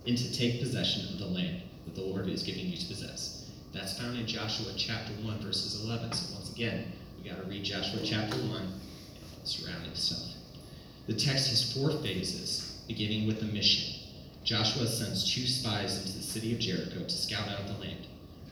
into 0.06 0.32
take 0.32 0.60
possession 0.60 1.12
of 1.12 1.18
the 1.18 1.26
land 1.26 1.62
that 1.86 1.96
the 1.96 2.02
Lord 2.02 2.28
is 2.28 2.44
giving 2.44 2.66
you 2.66 2.76
to 2.76 2.86
possess. 2.86 3.39
That's 3.72 3.98
found 3.98 4.18
in 4.18 4.26
Joshua 4.26 4.72
chapter 4.76 5.12
1, 5.22 5.38
verses 5.40 5.84
11. 5.84 6.12
So 6.12 6.34
once 6.34 6.52
again, 6.52 6.92
we 7.16 7.30
got 7.30 7.40
to 7.40 7.48
read 7.48 7.62
Joshua 7.62 8.00
chapter 8.04 8.36
1 8.36 8.62
and 8.62 8.72
surrounding 9.44 9.94
stuff. 9.94 10.34
The 11.06 11.14
text 11.14 11.50
has 11.50 11.72
four 11.72 11.90
phases, 12.02 12.82
beginning 12.88 13.28
with 13.28 13.38
the 13.38 13.46
mission. 13.46 14.00
Joshua 14.42 14.86
sends 14.86 15.32
two 15.32 15.46
spies 15.46 15.98
into 15.98 16.18
the 16.18 16.24
city 16.24 16.52
of 16.52 16.58
Jericho 16.58 17.04
to 17.04 17.10
scout 17.10 17.48
out 17.48 17.66
the 17.66 17.74
land. 17.74 18.06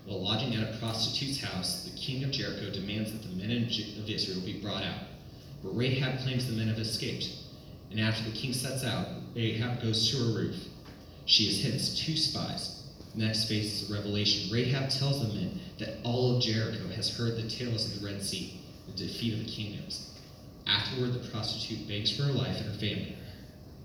While 0.07 0.23
lodging 0.23 0.55
at 0.55 0.75
a 0.75 0.79
prostitute's 0.79 1.41
house, 1.41 1.85
the 1.85 1.99
king 1.99 2.23
of 2.23 2.31
Jericho 2.31 2.71
demands 2.71 3.13
that 3.13 3.23
the 3.23 3.35
men 3.35 3.51
of 3.51 4.09
Israel 4.09 4.41
be 4.45 4.61
brought 4.61 4.85
out. 4.85 5.03
But 5.63 5.77
Rahab 5.77 6.21
claims 6.21 6.47
the 6.47 6.57
men 6.57 6.69
have 6.69 6.79
escaped. 6.79 7.29
And 7.91 8.01
after 8.01 8.23
the 8.23 8.37
king 8.37 8.53
sets 8.53 8.85
out, 8.85 9.09
Rahab 9.35 9.83
goes 9.83 10.11
to 10.11 10.19
her 10.19 10.39
roof. 10.39 10.57
She 11.27 11.47
has 11.47 11.75
as 11.75 11.99
two 11.99 12.17
spies. 12.17 12.78
Next 13.19 13.47
phase 13.49 13.83
is 13.83 13.91
revelation. 13.91 14.49
Rahab 14.55 14.91
tells 14.91 15.21
the 15.21 15.35
men 15.35 15.59
that 15.81 15.97
all 16.05 16.37
of 16.37 16.43
Jericho 16.43 16.87
has 16.95 17.17
heard 17.17 17.35
the 17.35 17.51
tales 17.51 17.85
of 17.85 18.01
the 18.01 18.07
Red 18.07 18.23
Sea, 18.23 18.61
the 18.87 18.93
defeat 18.93 19.33
of 19.33 19.41
the 19.41 19.51
kingdoms. 19.51 20.17
Afterward, 20.69 21.15
the 21.15 21.29
prostitute 21.29 21.89
begs 21.89 22.17
for 22.17 22.23
her 22.23 22.33
life 22.33 22.57
and 22.59 22.67
her 22.67 22.79
family. 22.79 23.17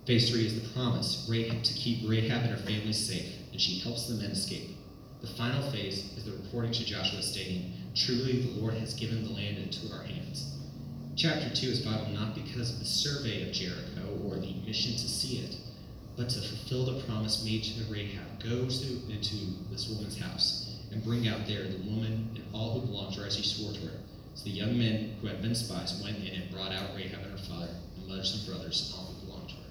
Phase 0.06 0.30
three 0.30 0.46
is 0.46 0.62
the 0.62 0.70
promise 0.70 1.25
Rahab, 1.28 1.63
to 1.63 1.74
keep 1.74 2.08
Rahab 2.08 2.44
and 2.44 2.52
her 2.52 2.63
family 2.63 2.94
safe, 2.94 3.25
and 3.52 3.60
she 3.60 3.80
helps 3.80 4.06
the 4.06 4.22
men 4.22 4.30
escape. 4.30 4.78
The 5.22 5.28
final 5.30 5.63
phase 5.72 6.16
is 6.16 6.25
the 6.25 6.34
reporting 6.34 6.74
to 6.74 6.86
Joshua 6.86 7.24
stating, 7.24 7.74
Truly 7.96 8.40
the 8.40 8.62
Lord 8.62 8.75
has 8.75 8.94
given 8.94 9.24
the 9.24 9.34
land 9.34 9.58
into 9.58 9.92
our 9.96 10.04
hands. 10.04 10.60
Chapter 11.16 11.50
2 11.50 11.68
is 11.70 11.84
vital 11.84 12.10
not 12.10 12.36
because 12.36 12.72
of 12.72 12.78
the 12.78 12.86
survey 12.86 13.50
of 13.50 13.52
Jericho 13.52 14.16
or 14.24 14.36
the 14.36 14.54
mission 14.63 14.92
to 14.92 15.10
see 15.10 15.40
it, 15.40 15.56
but 16.15 16.29
to 16.29 16.41
fulfill 16.41 16.86
the 16.86 17.01
promise 17.03 17.43
made 17.43 17.63
to 17.63 17.84
Rahab. 17.91 18.43
Go 18.43 18.67
to, 18.67 19.12
into 19.12 19.36
this 19.72 19.89
woman's 19.89 20.17
house 20.20 20.79
and 20.91 21.03
bring 21.03 21.27
out 21.27 21.48
there 21.48 21.63
the 21.63 21.77
woman 21.89 22.29
and 22.36 22.43
all 22.53 22.79
who 22.79 22.88
belong 22.88 23.12
to 23.13 23.22
her 23.22 23.27
as 23.27 23.36
he 23.36 23.43
swore 23.43 23.74
to 23.74 23.79
her. 23.88 24.00
So 24.36 24.46
the 24.46 24.51
young 24.51 24.77
men 24.77 25.15
who 25.22 25.27
had 25.27 25.41
been 25.41 25.55
spies 25.55 26.01
went 26.03 26.17
in 26.17 26.41
and 26.41 26.51
brought 26.51 26.72
out 26.72 26.96
Rahab 26.96 27.20
and 27.24 27.32
her 27.32 27.46
father, 27.46 27.70
and 27.98 28.08
mothers 28.08 28.36
and 28.36 28.53
brothers, 28.53 28.91
and 28.91 29.00
all 29.00 29.13
who 29.13 29.25
belonged 29.25 29.50
to 29.50 29.55
her. 29.55 29.62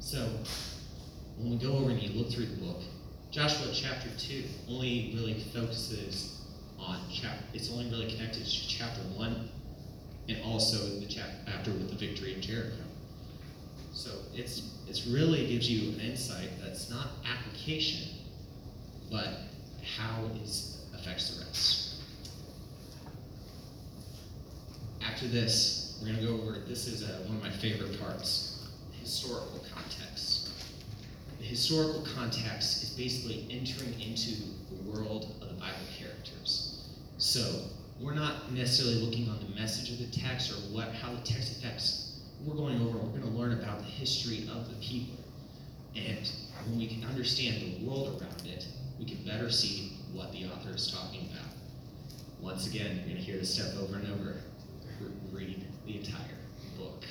So, 0.00 0.28
when 1.38 1.50
we 1.50 1.56
go 1.56 1.72
over 1.72 1.90
and 1.90 2.02
you 2.02 2.18
look 2.18 2.30
through 2.30 2.46
the 2.46 2.64
book, 2.64 2.82
Joshua 3.30 3.68
chapter 3.74 4.08
2 4.18 4.44
only 4.70 5.12
really 5.14 5.34
focuses 5.52 6.40
on 6.78 7.00
chapter, 7.12 7.44
it's 7.52 7.70
only 7.70 7.90
really 7.90 8.10
connected 8.10 8.44
to 8.44 8.68
chapter 8.68 9.00
1 9.00 9.48
and 10.28 10.42
also 10.42 10.76
the 11.00 11.06
chapter 11.06 11.36
after 11.46 11.70
with 11.70 11.90
the 11.90 11.96
victory 11.96 12.34
of 12.34 12.40
Jericho. 12.40 12.85
So 13.96 14.10
it's 14.34 14.62
it's 14.86 15.06
really 15.06 15.46
gives 15.46 15.70
you 15.70 15.94
an 15.94 16.00
insight 16.00 16.50
that's 16.62 16.90
not 16.90 17.08
application, 17.26 18.10
but 19.10 19.28
how 19.96 20.26
it 20.26 20.42
affects 20.94 21.30
the 21.30 21.44
rest. 21.46 21.94
After 25.02 25.26
this, 25.26 25.98
we're 25.98 26.08
going 26.08 26.20
to 26.20 26.26
go 26.26 26.34
over. 26.34 26.58
This 26.68 26.86
is 26.86 27.04
uh, 27.04 27.22
one 27.26 27.38
of 27.38 27.42
my 27.42 27.50
favorite 27.50 27.98
parts: 27.98 28.68
historical 29.00 29.64
context. 29.74 30.50
The 31.38 31.46
historical 31.46 32.06
context 32.14 32.82
is 32.82 32.90
basically 32.90 33.46
entering 33.50 33.98
into 33.98 34.42
the 34.70 34.90
world 34.90 35.34
of 35.40 35.48
the 35.48 35.54
Bible 35.54 35.88
characters. 35.98 36.86
So 37.16 37.62
we're 37.98 38.14
not 38.14 38.52
necessarily 38.52 39.02
looking 39.02 39.30
on 39.30 39.38
the 39.38 39.58
message 39.58 39.90
of 39.90 39.98
the 39.98 40.18
text 40.18 40.52
or 40.52 40.56
what 40.74 40.92
how 40.92 41.14
the 41.14 41.22
text 41.22 41.56
affects. 41.56 42.05
We're 42.44 42.54
going 42.54 42.80
over. 42.80 42.98
We're 42.98 43.20
going 43.20 43.22
to 43.22 43.28
learn 43.28 43.52
about 43.52 43.78
the 43.78 43.84
history 43.84 44.48
of 44.52 44.68
the 44.68 44.76
people, 44.80 45.16
and 45.96 46.30
when 46.66 46.78
we 46.78 46.86
can 46.86 47.04
understand 47.04 47.62
the 47.62 47.86
world 47.86 48.20
around 48.20 48.46
it, 48.46 48.66
we 48.98 49.04
can 49.04 49.24
better 49.24 49.50
see 49.50 49.92
what 50.12 50.32
the 50.32 50.46
author 50.46 50.70
is 50.74 50.90
talking 50.90 51.28
about. 51.32 51.50
Once 52.40 52.66
again, 52.66 52.96
you're 52.96 53.04
going 53.06 53.16
to 53.16 53.22
hear 53.22 53.36
this 53.36 53.54
step 53.54 53.74
over 53.80 53.96
and 53.96 54.06
over. 54.12 54.36
Read 55.32 55.64
the 55.86 55.98
entire 55.98 56.38
book. 56.78 57.04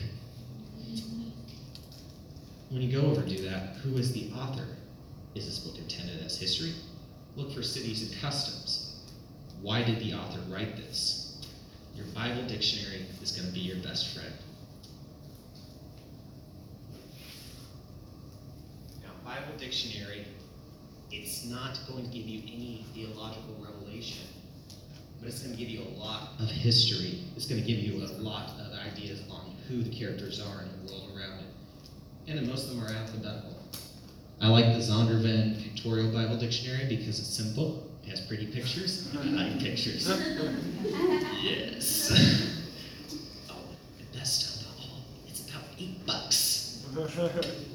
When 2.70 2.82
you 2.82 2.92
go 2.92 3.08
over 3.08 3.22
and 3.22 3.30
do 3.30 3.44
that, 3.50 3.76
who 3.78 3.98
is 3.98 4.12
the 4.14 4.32
author? 4.34 4.68
Is 5.36 5.46
this 5.46 5.60
book 5.60 5.78
intended 5.78 6.24
as 6.26 6.38
history? 6.38 6.74
Look 7.36 7.52
for 7.54 7.62
cities 7.62 8.10
and 8.10 8.22
customs. 8.22 8.96
Why 9.62 9.84
did 9.84 10.00
the 10.00 10.14
author 10.14 10.40
write 10.50 10.78
this? 10.78 11.46
Your 11.96 12.06
Bible 12.08 12.48
dictionary 12.48 13.06
is 13.22 13.32
going 13.32 13.48
to 13.48 13.54
be 13.54 13.60
your 13.60 13.78
best 13.78 14.16
friend. 14.16 14.34
Now, 19.04 19.12
Bible 19.36 19.58
dictionary, 19.58 20.26
it's 21.12 21.46
not 21.46 21.78
going 21.90 22.06
to 22.06 22.10
give 22.10 22.26
you 22.26 22.42
any 22.48 22.86
theological 22.94 23.56
revelation, 23.60 24.28
but 25.20 25.28
it's 25.28 25.40
going 25.40 25.52
to 25.52 25.58
give 25.58 25.70
you 25.70 25.82
a 25.82 25.94
lot 26.00 26.30
of 26.40 26.50
history. 26.50 27.20
It's 27.36 27.46
going 27.46 27.62
to 27.62 27.68
give 27.68 27.80
you 27.80 28.02
a 28.06 28.08
lot 28.22 28.52
of 28.60 28.72
ideas 28.92 29.22
on 29.30 29.54
who 29.68 29.84
the 29.84 29.90
characters 29.90 30.40
are 30.40 30.62
in 30.64 30.70
the 30.86 30.92
world 30.92 31.12
around 31.18 31.40
it. 31.40 31.46
And 32.28 32.40
then 32.40 32.48
most 32.48 32.70
of 32.70 32.76
them 32.76 32.86
are 32.86 32.92
alphabetical. 32.92 33.56
I 34.42 34.48
like 34.48 34.66
the 34.66 34.80
Zondervan 34.80 35.62
Pictorial 35.62 36.12
Bible 36.14 36.38
Dictionary 36.38 36.86
because 36.88 37.20
it's 37.20 37.28
simple. 37.28 37.90
It 38.06 38.12
has 38.12 38.22
pretty 38.22 38.48
pictures. 38.48 39.14
I 39.18 39.24
like 39.24 39.60
pictures. 39.60 40.08
yes. 41.44 42.52
Oh, 43.50 43.56
the 44.00 44.18
best 44.18 44.62
of 44.62 44.68
all, 44.80 45.00
it's 45.28 45.50
about 45.50 45.64
eight 45.78 46.06
bucks. 46.06 46.86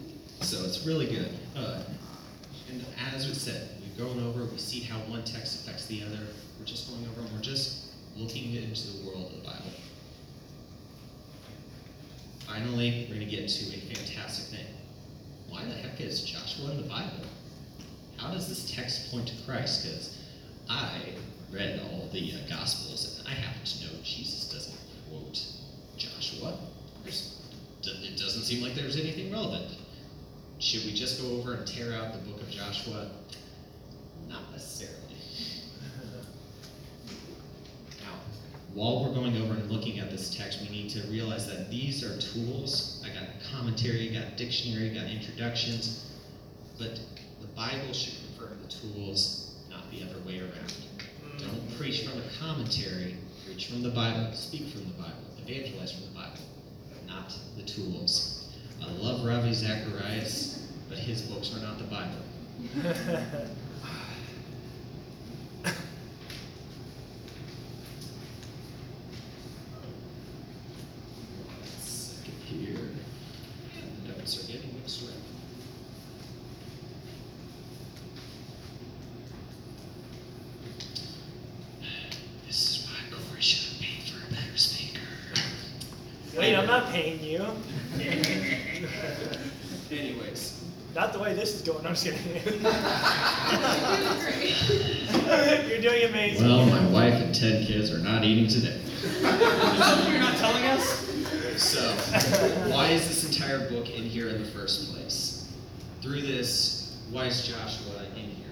It's 0.80 0.87
really 0.87 1.08
good. 1.08 1.28
Uh, 1.54 1.82
and 2.70 2.82
as 3.14 3.28
we 3.28 3.34
said, 3.34 3.68
we've 3.82 3.99
gone 3.99 4.18
over, 4.25 4.46
we 4.46 4.56
see 4.56 4.80
how 4.80 4.96
one 5.10 5.22
text 5.25 5.60
affects 5.60 5.84
the 5.88 6.02
other. 6.02 6.16
We're 6.58 6.64
just 6.64 6.88
going 6.88 7.06
over 7.06 7.20
and 7.20 7.30
we're 7.32 7.42
just 7.42 7.88
looking 8.16 8.54
into 8.54 8.87
the 8.87 9.06
world 9.06 9.26
of 9.26 9.32
the 9.32 9.46
Bible. 9.46 9.72
Finally, 12.46 13.08
we're 13.10 13.16
going 13.16 13.28
to 13.28 13.30
get 13.30 13.46
to 13.46 13.76
a 13.76 13.94
fantastic 13.94 14.58
thing. 14.58 14.66
Why 15.50 15.66
the 15.66 15.75
heck 15.75 16.00
is 16.00 16.22
Joshua 16.22 16.70
in 16.70 16.78
the 16.78 16.88
Bible? 16.88 17.26
How 18.16 18.30
does 18.30 18.49
this 18.49 18.75
text 18.75 19.10
point 19.10 19.28
to 19.28 19.34
Christ? 19.44 19.84
Because 19.84 20.16
I 20.70 20.99
read 21.52 21.78
all 21.92 22.08
the 22.10 22.32
uh, 22.32 22.49
Gospels 22.49 23.18
and 23.18 23.28
I 23.28 23.32
happen 23.32 23.62
to 23.66 23.84
know 23.84 23.92
Jesus 24.02 24.50
doesn't 24.50 24.78
quote 25.10 25.44
Joshua. 25.99 26.56
There's, 27.02 27.38
it 27.82 28.16
doesn't 28.16 28.44
seem 28.44 28.62
like 28.62 28.75
there's 28.75 28.96
anything 28.96 29.30
relevant. 29.30 29.76
Should 30.61 30.85
we 30.85 30.93
just 30.93 31.23
go 31.23 31.38
over 31.38 31.55
and 31.55 31.67
tear 31.67 31.95
out 31.95 32.12
the 32.12 32.19
book 32.19 32.43
of 32.43 32.50
Joshua? 32.50 33.11
Not 34.29 34.52
necessarily. 34.52 34.99
Now, 38.02 38.12
while 38.75 39.02
we're 39.02 39.14
going 39.14 39.40
over 39.40 39.55
and 39.55 39.71
looking 39.71 40.00
at 40.00 40.11
this 40.11 40.37
text, 40.37 40.61
we 40.61 40.69
need 40.69 40.90
to 40.90 41.00
realize 41.09 41.49
that 41.49 41.71
these 41.71 42.05
are 42.05 42.21
tools. 42.21 43.02
I 43.07 43.09
got 43.09 43.26
commentary, 43.50 44.11
I 44.11 44.21
got 44.21 44.37
dictionary, 44.37 44.90
I 44.90 44.95
got 44.95 45.11
introductions, 45.11 46.12
but 46.79 47.00
the 47.40 47.49
Bible 47.57 47.95
should 47.95 48.19
confirm 48.26 48.59
the 48.61 48.69
tools, 48.69 49.55
not 49.71 49.90
the 49.90 50.02
other 50.02 50.21
way 50.26 50.40
around. 50.40 50.75
Don't 51.38 51.79
preach 51.79 52.07
from 52.07 52.21
a 52.21 52.25
commentary, 52.38 53.17
preach 53.47 53.69
from 53.69 53.83
the 53.83 53.88
Bible, 53.88 54.31
speak 54.35 54.69
from 54.69 54.85
the 54.85 55.02
Bible, 55.02 55.25
evangelize 55.43 55.93
from 55.93 56.02
the 56.02 56.21
Bible, 56.21 56.43
not 57.07 57.33
the 57.57 57.62
tools. 57.62 58.39
I 58.82 58.87
love 58.99 59.25
Ravi 59.25 59.52
Zacharias, 59.52 60.66
but 60.88 60.99
his 60.99 61.22
books 61.22 61.54
are 61.56 61.60
not 61.60 61.78
the 61.78 61.84
Bible. 61.84 62.16
Second 71.80 72.34
here. 72.46 72.76
And 72.76 74.06
the 74.06 74.18
notes 74.18 74.42
are 74.44 74.52
getting 74.52 74.75
mixed 74.75 75.02
around. 75.02 75.14
This 82.46 82.76
is 82.78 82.87
why 82.87 83.16
Corey 83.16 83.40
should 83.40 83.72
have 83.72 83.80
paid 83.80 84.02
for 84.02 84.26
a 84.26 84.30
better 84.30 84.56
speaker. 84.56 85.00
Wait, 86.37 86.54
I'm 86.56 86.66
not 86.66 86.90
paying 86.90 87.22
you. 87.22 87.44
Anyways, 89.90 90.62
Not 90.94 91.12
the 91.12 91.18
way 91.18 91.34
this 91.34 91.54
is 91.54 91.62
going. 91.62 91.84
I'm 91.87 91.89
just 92.00 92.25
kidding. 92.25 92.42
You're 95.71 95.80
doing 95.80 96.04
amazing. 96.09 96.47
well, 96.47 96.66
my 96.66 96.87
wife 96.90 97.14
and 97.14 97.35
ten 97.35 97.64
kids 97.66 97.92
are 97.92 97.99
not 97.99 98.25
eating 98.25 98.49
today. 98.49 98.80
You're 99.21 100.21
not 100.21 100.37
telling 100.37 100.64
us? 100.66 101.07
So, 101.57 101.80
why 102.71 102.88
is 102.88 103.07
this 103.09 103.25
entire 103.30 103.69
book 103.69 103.90
in 103.90 104.04
here 104.04 104.28
in 104.28 104.42
the 104.42 104.49
first 104.49 104.92
place? 104.92 105.49
Through 106.00 106.23
this, 106.23 106.99
why 107.11 107.26
is 107.26 107.47
Joshua 107.47 108.04
in 108.16 108.30
here? 108.30 108.47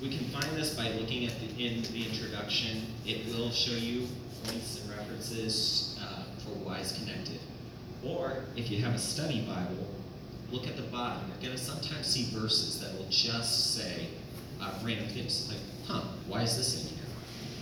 We 0.00 0.16
can 0.16 0.26
find 0.28 0.56
this 0.56 0.74
by 0.74 0.88
looking 0.90 1.26
at 1.26 1.34
the 1.40 1.64
in 1.64 1.82
the 1.82 2.06
introduction. 2.06 2.86
It 3.06 3.26
will 3.26 3.50
show 3.50 3.74
you 3.74 4.06
points 4.44 4.80
and 4.80 4.90
references 4.96 5.98
uh, 6.02 6.24
for 6.38 6.50
why 6.64 6.78
it's 6.78 6.98
connected. 6.98 7.38
Or 8.04 8.44
if 8.56 8.70
you 8.70 8.82
have 8.82 8.94
a 8.94 8.98
study 8.98 9.42
Bible, 9.42 9.86
look 10.52 10.68
at 10.68 10.76
the 10.76 10.82
bottom. 10.82 11.22
You're 11.28 11.48
going 11.48 11.56
to 11.56 11.62
sometimes 11.62 12.06
see 12.06 12.24
verses 12.36 12.80
that 12.80 12.96
will 12.96 13.08
just 13.10 13.74
say 13.74 14.08
uh, 14.60 14.70
random 14.84 15.08
things 15.08 15.48
like, 15.48 15.58
"Huh, 15.86 16.02
why 16.28 16.42
is 16.42 16.56
this 16.56 16.80
in 16.80 16.96
here?" 16.96 17.06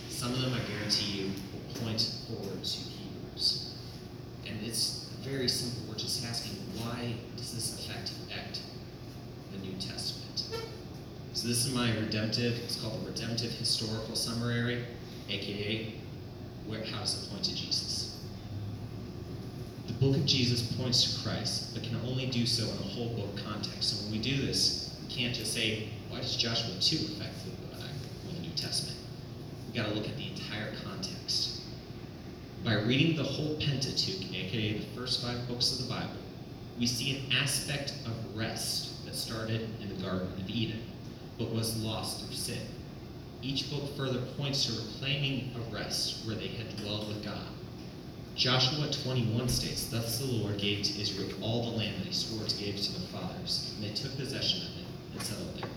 Some 0.08 0.34
of 0.34 0.42
them, 0.42 0.52
I 0.52 0.60
guarantee 0.70 1.22
you, 1.22 1.32
will 1.52 1.82
point 1.82 2.12
forward 2.28 2.62
to 2.62 2.78
Hebrews. 2.78 3.74
And 4.46 4.58
it's 4.62 5.08
very 5.22 5.48
simple. 5.48 5.88
We're 5.88 5.98
just 5.98 6.24
asking, 6.26 6.58
why 6.76 7.14
does 7.36 7.54
this 7.54 7.78
affect 7.78 8.12
the 9.52 9.58
New 9.58 9.72
Testament? 9.78 10.44
So 11.32 11.48
this 11.48 11.64
is 11.64 11.74
my 11.74 11.94
redemptive, 11.96 12.58
it's 12.64 12.80
called 12.80 13.02
the 13.02 13.06
Redemptive 13.10 13.52
Historical 13.52 14.16
Summary, 14.16 14.84
aka 15.28 15.94
where, 16.66 16.84
how 16.84 17.00
does 17.00 17.22
it 17.22 17.30
point 17.30 17.44
to 17.44 17.54
Jesus? 17.54 18.09
The 20.00 20.06
book 20.06 20.16
of 20.16 20.24
Jesus 20.24 20.62
points 20.78 21.12
to 21.12 21.28
Christ, 21.28 21.74
but 21.74 21.82
can 21.82 22.00
only 22.06 22.24
do 22.24 22.46
so 22.46 22.64
in 22.64 22.78
a 22.78 22.88
whole 22.88 23.10
book 23.10 23.36
context. 23.44 23.82
So 23.82 24.04
when 24.04 24.12
we 24.12 24.18
do 24.18 24.46
this, 24.46 24.96
we 25.02 25.14
can't 25.14 25.34
just 25.34 25.52
say, 25.52 25.90
why 26.08 26.20
does 26.20 26.36
Joshua 26.36 26.74
2 26.80 26.96
affect 26.96 27.34
the, 27.44 28.32
the 28.32 28.40
New 28.40 28.54
Testament? 28.56 28.96
We've 29.66 29.74
got 29.74 29.90
to 29.90 29.94
look 29.94 30.08
at 30.08 30.16
the 30.16 30.28
entire 30.28 30.72
context. 30.86 31.60
By 32.64 32.76
reading 32.76 33.14
the 33.14 33.24
whole 33.24 33.56
Pentateuch, 33.56 34.34
aka 34.34 34.78
the 34.78 34.86
first 34.98 35.22
five 35.22 35.46
books 35.46 35.78
of 35.78 35.86
the 35.86 35.92
Bible, 35.92 36.16
we 36.78 36.86
see 36.86 37.18
an 37.18 37.36
aspect 37.36 37.92
of 38.06 38.12
rest 38.34 39.04
that 39.04 39.14
started 39.14 39.68
in 39.82 39.94
the 39.94 40.02
Garden 40.02 40.28
of 40.32 40.48
Eden, 40.48 40.82
but 41.38 41.52
was 41.52 41.76
lost 41.82 42.24
through 42.24 42.34
sin. 42.34 42.66
Each 43.42 43.70
book 43.70 43.94
further 43.98 44.22
points 44.38 44.64
to 44.64 44.72
reclaiming 44.80 45.54
a 45.56 45.74
rest 45.74 46.26
where 46.26 46.36
they 46.36 46.48
had 46.48 46.74
dwelled 46.78 47.08
with 47.08 47.22
God. 47.22 47.46
Joshua 48.40 48.88
21 49.04 49.50
states, 49.50 49.88
Thus 49.88 50.18
the 50.18 50.24
Lord 50.24 50.56
gave 50.56 50.82
to 50.82 50.98
Israel 50.98 51.28
all 51.42 51.62
the 51.62 51.76
land 51.76 52.00
that 52.00 52.06
he 52.06 52.12
swore 52.14 52.48
to 52.48 52.56
give 52.56 52.74
to 52.74 52.92
their 52.92 53.08
fathers, 53.08 53.74
and 53.74 53.84
they 53.84 53.92
took 53.94 54.16
possession 54.16 54.62
of 54.62 54.78
it 54.78 54.86
and 55.12 55.22
settled 55.22 55.60
there. 55.60 55.70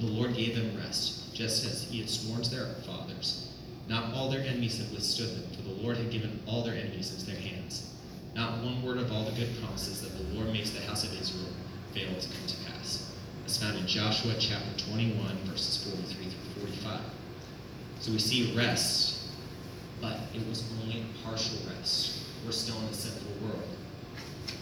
The 0.00 0.06
Lord 0.06 0.34
gave 0.34 0.56
them 0.56 0.76
rest, 0.76 1.32
just 1.36 1.64
as 1.64 1.84
he 1.84 2.00
had 2.00 2.10
sworn 2.10 2.42
to 2.42 2.50
their 2.50 2.66
fathers. 2.84 3.52
Not 3.88 4.12
all 4.12 4.28
their 4.28 4.40
enemies 4.40 4.78
had 4.78 4.90
withstood 4.90 5.36
them, 5.36 5.48
for 5.54 5.62
the 5.62 5.82
Lord 5.82 5.96
had 5.96 6.10
given 6.10 6.42
all 6.48 6.64
their 6.64 6.74
enemies 6.74 7.14
into 7.14 7.26
their 7.26 7.40
hands. 7.40 7.94
Not 8.34 8.64
one 8.64 8.82
word 8.82 8.98
of 8.98 9.12
all 9.12 9.26
the 9.26 9.38
good 9.38 9.56
promises 9.60 10.00
that 10.00 10.18
the 10.18 10.34
Lord 10.34 10.52
makes 10.52 10.70
the 10.70 10.80
house 10.80 11.04
of 11.04 11.12
Israel 11.20 11.52
failed 11.92 12.20
to 12.20 12.28
come 12.28 12.46
to 12.48 12.56
pass. 12.72 13.12
As 13.46 13.62
found 13.62 13.78
in 13.78 13.86
Joshua 13.86 14.34
chapter 14.40 14.84
21, 14.90 15.36
verses 15.44 15.88
43 15.94 16.24
through 16.24 16.66
45. 16.66 17.00
So 18.00 18.10
we 18.10 18.18
see 18.18 18.52
rest, 18.56 19.13
but 20.04 20.20
it 20.38 20.46
was 20.46 20.70
only 20.82 21.00
a 21.00 21.26
partial 21.26 21.56
rest. 21.74 22.24
We're 22.44 22.52
still 22.52 22.78
in 22.80 22.84
a 22.84 22.92
sinful 22.92 23.48
world. 23.48 23.62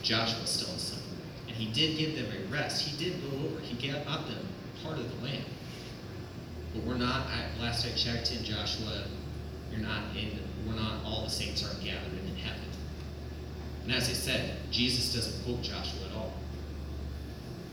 Joshua's 0.00 0.48
still 0.48 0.68
in 0.68 0.76
a 0.76 0.78
sinful 0.78 1.10
world. 1.16 1.26
And 1.48 1.56
he 1.56 1.72
did 1.72 1.98
give 1.98 2.14
them 2.14 2.26
a 2.32 2.52
rest. 2.52 2.86
He 2.86 3.04
did 3.04 3.20
go 3.28 3.36
over. 3.38 3.60
He 3.60 3.74
gave 3.74 3.96
up 4.06 4.28
them 4.28 4.46
part 4.84 4.98
of 4.98 5.10
the 5.10 5.24
land. 5.26 5.44
But 6.72 6.84
we're 6.84 6.96
not, 6.96 7.26
I, 7.26 7.60
last 7.60 7.84
I 7.84 7.90
checked 7.96 8.30
in 8.30 8.44
Joshua, 8.44 9.04
you're 9.72 9.80
not 9.80 10.16
in, 10.16 10.38
we're 10.64 10.76
not, 10.76 11.04
all 11.04 11.24
the 11.24 11.30
saints 11.30 11.66
aren't 11.66 11.84
gathered 11.84 12.12
in 12.12 12.36
heaven. 12.36 12.60
And 13.82 13.92
as 13.92 14.08
I 14.08 14.12
said, 14.12 14.56
Jesus 14.70 15.12
doesn't 15.12 15.44
quote 15.44 15.62
Joshua 15.62 16.06
at 16.08 16.16
all. 16.16 16.32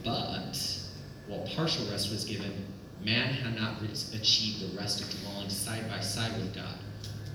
But 0.04 0.56
while 1.28 1.46
partial 1.54 1.88
rest 1.88 2.10
was 2.10 2.24
given, 2.24 2.66
man 3.04 3.32
had 3.32 3.54
not 3.54 3.80
achieved 3.80 4.60
the 4.60 4.76
rest 4.76 5.00
of 5.00 5.20
dwelling 5.22 5.48
side 5.48 5.88
by 5.88 6.00
side 6.00 6.32
with 6.36 6.52
God. 6.52 6.74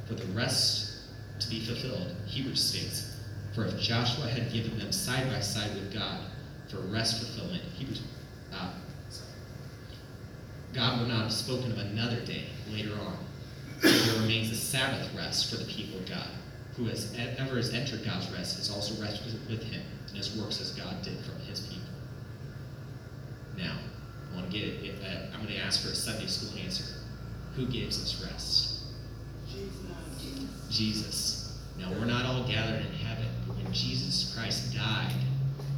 For 0.08 0.14
the 0.14 0.26
rest 0.34 1.00
to 1.40 1.50
be 1.50 1.60
fulfilled, 1.62 2.16
Hebrews 2.28 2.64
states, 2.64 3.20
For 3.54 3.66
if 3.66 3.80
Joshua 3.80 4.28
had 4.28 4.52
given 4.52 4.78
them 4.78 4.92
side 4.92 5.30
by 5.30 5.40
side 5.40 5.74
with 5.74 5.94
God 5.94 6.20
for 6.70 6.78
rest 6.78 7.24
fulfillment, 7.24 7.64
Hebrews, 7.78 8.02
uh. 8.54 8.72
God 10.74 11.00
would 11.00 11.08
not 11.08 11.24
have 11.24 11.34
spoken 11.34 11.72
of 11.72 11.78
another 11.78 12.20
day 12.22 12.48
later 12.72 12.94
on. 12.94 13.18
There 13.82 14.20
remains 14.20 14.52
a 14.52 14.56
Sabbath 14.56 15.14
rest 15.16 15.50
for 15.50 15.58
the 15.58 15.72
people 15.72 16.00
of 16.00 16.10
God. 16.10 16.28
Who 16.76 16.86
has 16.86 17.16
ever 17.18 17.56
has 17.56 17.74
entered 17.74 18.04
God's 18.04 18.30
rest 18.32 18.58
has 18.58 18.70
also 18.70 19.02
rested 19.02 19.34
with 19.50 19.64
him 19.64 19.82
in 20.10 20.16
his 20.16 20.36
works 20.38 20.60
as 20.60 20.72
God 20.72 21.02
did 21.02 21.18
from 21.24 21.40
his 21.40 21.62
people. 21.62 21.88
Now, 23.58 23.78
I 24.32 24.36
want 24.36 24.52
to 24.52 24.58
get 24.58 24.84
if 24.84 25.02
uh, 25.02 25.34
I'm 25.34 25.44
going 25.44 25.54
to 25.54 25.60
ask 25.62 25.82
for 25.82 25.90
a 25.90 25.96
Sunday 25.96 26.28
school 26.28 26.60
answer. 26.60 26.84
Who 27.56 27.68
gives 27.68 28.02
us 28.04 28.22
rest? 28.30 28.82
Jesus. 29.48 29.85
Jesus. 30.69 31.57
Now 31.77 31.91
we're 31.91 32.05
not 32.05 32.25
all 32.25 32.48
gathered 32.48 32.86
in 32.86 32.93
heaven, 32.93 33.27
but 33.48 33.57
when 33.57 33.72
Jesus 33.74 34.34
Christ 34.36 34.74
died, 34.74 35.13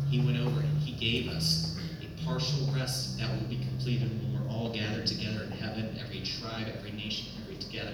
he 0.10 0.20
went 0.20 0.38
over 0.38 0.60
and 0.60 0.78
he 0.80 0.94
gave 0.94 1.32
us 1.32 1.78
a 2.02 2.26
partial 2.26 2.68
rest 2.76 3.20
that 3.20 3.30
will 3.30 3.48
be 3.48 3.58
completed 3.58 4.10
when 4.10 4.34
we're 4.34 4.50
all 4.50 4.74
gathered 4.74 5.06
together 5.08 5.44
in 5.44 5.52
heaven, 5.52 5.98
every 6.04 6.22
tribe, 6.22 6.68
every 6.78 6.92
nation, 6.92 7.28
every 7.44 7.58
together. 7.58 7.94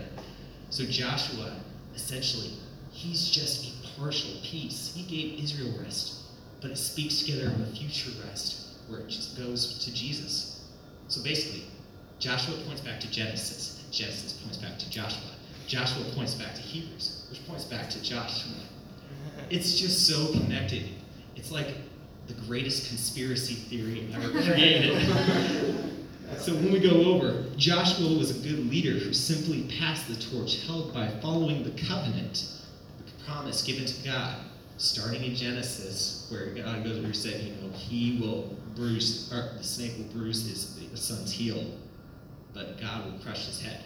So 0.70 0.84
Joshua, 0.86 1.56
essentially, 1.96 2.54
he's 2.92 3.30
just 3.30 3.66
a 3.66 4.00
partial 4.00 4.32
peace. 4.44 4.94
He 4.96 5.04
gave 5.04 5.44
Israel 5.44 5.74
rest, 5.82 6.22
but 6.62 6.72
it 6.72 6.78
speaks 6.78 7.22
together 7.22 7.48
of 7.48 7.60
a 7.62 7.66
future 7.76 8.12
rest 8.26 8.78
where 8.88 9.02
it 9.02 9.08
just 9.08 9.38
goes 9.38 9.84
to 9.86 9.94
Jesus. 9.94 10.64
So 11.08 11.24
basically, 11.24 11.66
Joshua 12.20 12.56
points 12.66 12.82
back 12.82 13.00
to 13.02 13.12
Genesis. 13.12 13.82
and 13.84 13.94
Genesis 13.94 14.34
points 14.34 14.58
back 14.58 14.78
to 14.80 14.90
Joshua. 14.90 15.32
Joshua 15.68 16.04
points 16.16 16.36
back 16.36 16.56
to 16.56 16.62
Hebrews, 16.62 17.28
which 17.30 17.46
points 17.48 17.66
back 17.66 17.90
to 17.90 18.02
Joshua. 18.02 18.54
It's 19.50 19.80
just 19.80 20.08
so 20.08 20.32
connected. 20.34 20.90
It's 21.36 21.52
like 21.52 21.68
the 22.28 22.34
greatest 22.46 22.88
conspiracy 22.90 23.56
theory 23.56 24.08
ever 24.14 24.30
created. 24.44 25.08
so 26.38 26.54
when 26.56 26.72
we 26.72 26.80
go 26.80 27.14
over, 27.14 27.46
Joshua 27.58 28.18
was 28.18 28.32
a 28.32 28.48
good 28.48 28.70
leader 28.70 28.92
who 28.92 29.14
simply 29.14 29.64
passed 29.80 30.08
the 30.08 30.16
torch 30.16 30.66
held 30.66 30.94
by 30.94 31.10
following 31.22 31.64
the 31.64 31.72
covenant, 31.84 32.46
the 33.06 33.24
promise 33.26 33.62
given 33.64 33.86
to 33.86 34.04
God, 34.04 34.38
starting 34.78 35.24
in 35.24 35.36
Genesis, 35.36 36.28
where 36.32 36.48
God 36.48 36.84
goes 36.84 36.98
where 37.00 37.08
he 37.08 37.14
said, 37.14 37.42
you 37.42 37.52
know, 37.56 37.74
he 37.76 38.20
will 38.20 38.56
bruise, 38.76 39.32
or 39.32 39.58
the 39.58 39.64
snake 39.64 39.94
will 39.98 40.20
bruise 40.20 40.48
his 40.48 41.00
son's 41.00 41.32
heel, 41.32 41.66
but 42.54 42.80
God 42.80 43.06
will 43.06 43.20
crush 43.20 43.46
his 43.46 43.62
head. 43.62 43.82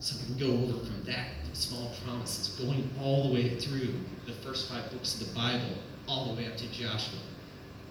So 0.00 0.16
we 0.20 0.36
can 0.36 0.38
go 0.38 0.62
over 0.62 0.84
from 0.84 1.02
that 1.04 1.28
small 1.52 1.92
promises, 2.04 2.48
going 2.58 2.90
all 3.00 3.28
the 3.28 3.34
way 3.34 3.58
through 3.58 3.94
the 4.26 4.32
first 4.32 4.68
five 4.68 4.90
books 4.90 5.20
of 5.20 5.28
the 5.28 5.34
Bible, 5.34 5.76
all 6.06 6.34
the 6.34 6.34
way 6.34 6.46
up 6.46 6.56
to 6.56 6.66
Joshua, 6.72 7.20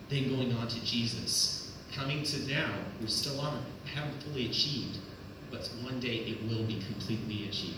then 0.09 0.29
going 0.29 0.53
on 0.53 0.67
to 0.67 0.85
Jesus, 0.85 1.71
coming 1.93 2.23
to 2.23 2.47
now, 2.47 2.73
we're 3.01 3.07
still 3.07 3.39
on 3.39 3.63
haven't 3.85 4.21
fully 4.23 4.47
achieved, 4.49 4.97
but 5.51 5.69
one 5.81 5.99
day 5.99 6.17
it 6.17 6.43
will 6.43 6.63
be 6.65 6.81
completely 6.81 7.47
achieved. 7.47 7.77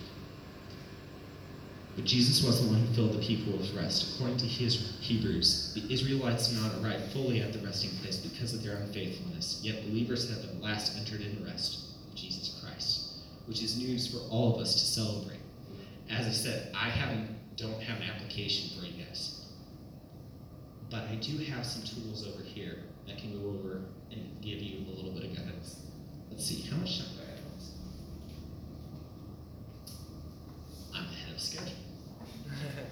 But 1.95 2.05
Jesus 2.05 2.43
was 2.45 2.61
the 2.61 2.71
one 2.71 2.81
who 2.81 2.93
filled 2.93 3.13
the 3.13 3.25
people 3.25 3.57
with 3.57 3.73
rest. 3.73 4.15
According 4.15 4.37
to 4.37 4.45
his 4.45 4.97
Hebrews, 4.99 5.73
the 5.75 5.93
Israelites 5.93 6.49
did 6.49 6.61
not 6.61 6.73
arrive 6.81 7.11
fully 7.11 7.41
at 7.41 7.53
the 7.53 7.59
resting 7.59 7.91
place 8.01 8.17
because 8.17 8.53
of 8.53 8.63
their 8.63 8.77
unfaithfulness, 8.77 9.61
yet 9.63 9.81
believers 9.83 10.29
have 10.29 10.43
at 10.43 10.61
last 10.61 10.97
entered 10.97 11.21
in 11.21 11.45
rest, 11.45 11.79
Jesus 12.13 12.49
Christ, 12.49 12.54
which 13.45 13.61
is 13.61 13.77
news 13.77 14.11
for 14.11 14.19
all 14.29 14.55
of 14.55 14.61
us 14.61 14.73
to 14.73 14.79
celebrate. 14.79 15.39
As 16.09 16.25
I 16.27 16.31
said, 16.31 16.71
I 16.75 16.89
haven't 16.89 17.35
don't 17.55 17.81
have 17.81 18.01
an 18.01 18.03
application 18.03 18.77
for 18.77 18.85
you 18.85 19.03
guys. 19.03 19.45
But 20.89 21.03
I 21.09 21.15
do 21.15 21.37
have 21.45 21.65
some 21.65 21.83
tools 21.83 22.27
over 22.27 22.43
here 22.43 22.79
that 23.07 23.17
can 23.17 23.41
go 23.41 23.49
over 23.49 23.81
and 24.11 24.41
give 24.41 24.59
you 24.61 24.85
a 24.87 24.91
little 24.91 25.11
bit 25.11 25.23
of 25.25 25.37
guidance. 25.37 25.81
Let's 26.29 26.45
see, 26.45 26.61
how 26.69 26.77
much 26.77 26.99
time 26.99 27.07
do 27.15 27.21
I 27.21 27.25
have? 27.31 27.41
I'm 30.95 31.13
ahead 31.13 31.33
of 31.33 31.41
schedule. 31.41 31.71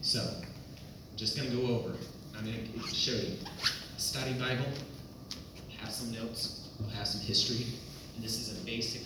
So, 0.00 0.20
I'm 0.20 1.16
just 1.16 1.34
going 1.34 1.50
to 1.50 1.56
go 1.56 1.66
over. 1.66 1.94
I'm 2.36 2.44
going 2.44 2.70
to 2.70 2.94
show 2.94 3.12
you 3.12 3.38
a 3.96 3.98
study 3.98 4.34
Bible, 4.34 4.66
have 5.78 5.90
some 5.90 6.12
notes, 6.12 6.68
we'll 6.78 6.90
have 6.90 7.08
some 7.08 7.22
history, 7.22 7.66
and 8.14 8.22
this 8.22 8.38
is 8.38 8.60
a 8.60 8.64
basic. 8.66 9.00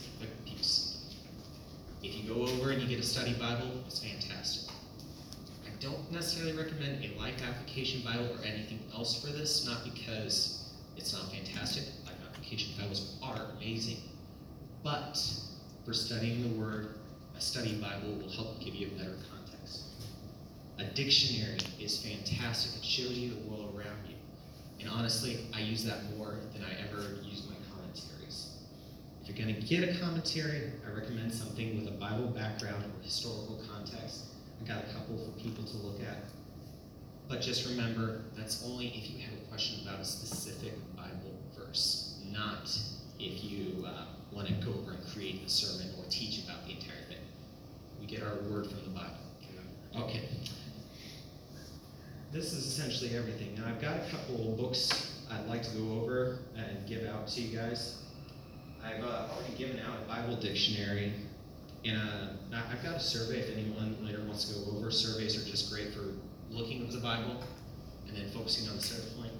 If 2.02 2.14
you 2.14 2.32
go 2.32 2.42
over 2.42 2.70
and 2.70 2.80
you 2.80 2.88
get 2.88 3.00
a 3.00 3.06
study 3.06 3.34
Bible, 3.34 3.82
it's 3.86 4.02
fantastic. 4.02 4.72
I 5.66 5.70
don't 5.80 6.10
necessarily 6.12 6.56
recommend 6.56 7.04
a 7.04 7.18
life 7.18 7.42
application 7.42 8.02
Bible 8.02 8.28
or 8.38 8.44
anything 8.44 8.80
else 8.94 9.20
for 9.20 9.32
this, 9.32 9.66
not 9.66 9.82
because 9.82 10.70
it's 10.96 11.12
not 11.12 11.32
fantastic. 11.32 11.84
Life 12.04 12.14
application 12.24 12.72
Bibles 12.78 13.18
are 13.22 13.50
amazing. 13.56 13.98
But 14.84 15.20
for 15.84 15.92
studying 15.92 16.42
the 16.42 16.60
Word, 16.60 16.94
a 17.36 17.40
study 17.40 17.80
Bible 17.80 18.12
will 18.12 18.30
help 18.30 18.60
give 18.60 18.76
you 18.76 18.88
a 18.88 18.98
better 18.98 19.16
context. 19.30 19.82
A 20.78 20.84
dictionary 20.84 21.58
is 21.80 22.00
fantastic. 22.04 22.80
It 22.80 22.84
shows 22.84 23.18
you 23.18 23.30
the 23.30 23.50
world 23.50 23.74
around 23.76 24.06
you. 24.08 24.14
And 24.80 24.88
honestly, 24.88 25.40
I 25.52 25.60
use 25.60 25.84
that 25.84 25.98
more 26.16 26.36
than 26.52 26.62
I 26.62 26.70
ever 26.88 27.16
use 27.24 27.42
my 27.48 27.56
commentaries. 27.74 28.50
If 29.20 29.27
you're 29.27 29.27
going 29.38 29.54
to 29.54 29.60
get 29.60 29.88
a 29.88 29.98
commentary, 30.00 30.72
I 30.84 30.98
recommend 30.98 31.32
something 31.32 31.78
with 31.78 31.94
a 31.94 31.96
Bible 31.96 32.26
background 32.26 32.84
or 32.84 33.02
historical 33.04 33.62
context. 33.72 34.24
I 34.60 34.66
got 34.66 34.82
a 34.84 34.86
couple 34.92 35.16
for 35.16 35.30
people 35.40 35.62
to 35.64 35.76
look 35.76 36.00
at. 36.00 36.16
But 37.28 37.40
just 37.40 37.68
remember, 37.68 38.22
that's 38.36 38.64
only 38.66 38.88
if 38.88 39.10
you 39.10 39.20
have 39.20 39.34
a 39.34 39.48
question 39.48 39.86
about 39.86 40.00
a 40.00 40.04
specific 40.04 40.72
Bible 40.96 41.38
verse, 41.56 42.20
not 42.32 42.68
if 43.20 43.44
you 43.44 43.84
uh, 43.86 44.06
want 44.32 44.48
to 44.48 44.54
go 44.54 44.72
over 44.72 44.92
and 44.92 45.06
create 45.12 45.46
a 45.46 45.48
sermon 45.48 45.92
or 45.98 46.04
teach 46.10 46.44
about 46.44 46.64
the 46.64 46.72
entire 46.72 47.04
thing. 47.08 47.18
We 48.00 48.06
get 48.06 48.22
our 48.22 48.34
word 48.50 48.66
from 48.66 48.82
the 48.82 48.90
Bible. 48.90 49.14
Okay. 49.96 50.28
This 52.32 52.52
is 52.52 52.66
essentially 52.66 53.16
everything. 53.16 53.54
Now, 53.56 53.68
I've 53.68 53.80
got 53.80 53.96
a 53.96 54.10
couple 54.10 54.56
books 54.56 55.22
I'd 55.30 55.46
like 55.46 55.62
to 55.62 55.70
go 55.70 56.00
over 56.00 56.38
and 56.56 56.86
give 56.86 57.06
out 57.06 57.28
to 57.28 57.40
you 57.40 57.56
guys. 57.56 58.02
I've 58.84 59.02
uh, 59.02 59.28
already 59.32 59.54
given 59.56 59.80
out 59.80 59.98
a 60.04 60.08
Bible 60.08 60.36
dictionary, 60.36 61.12
and 61.84 61.96
uh, 61.96 62.56
I've 62.70 62.82
got 62.82 62.96
a 62.96 63.00
survey 63.00 63.40
if 63.40 63.56
anyone 63.56 63.96
later 64.04 64.22
wants 64.24 64.44
to 64.46 64.54
go 64.54 64.76
over. 64.76 64.90
Surveys 64.90 65.36
are 65.36 65.48
just 65.48 65.70
great 65.70 65.92
for 65.92 66.04
looking 66.50 66.82
at 66.82 66.90
the 66.90 66.98
Bible 66.98 67.42
and 68.06 68.16
then 68.16 68.30
focusing 68.30 68.68
on 68.68 68.76
the 68.76 68.82
center 68.82 69.08
point. 69.16 69.32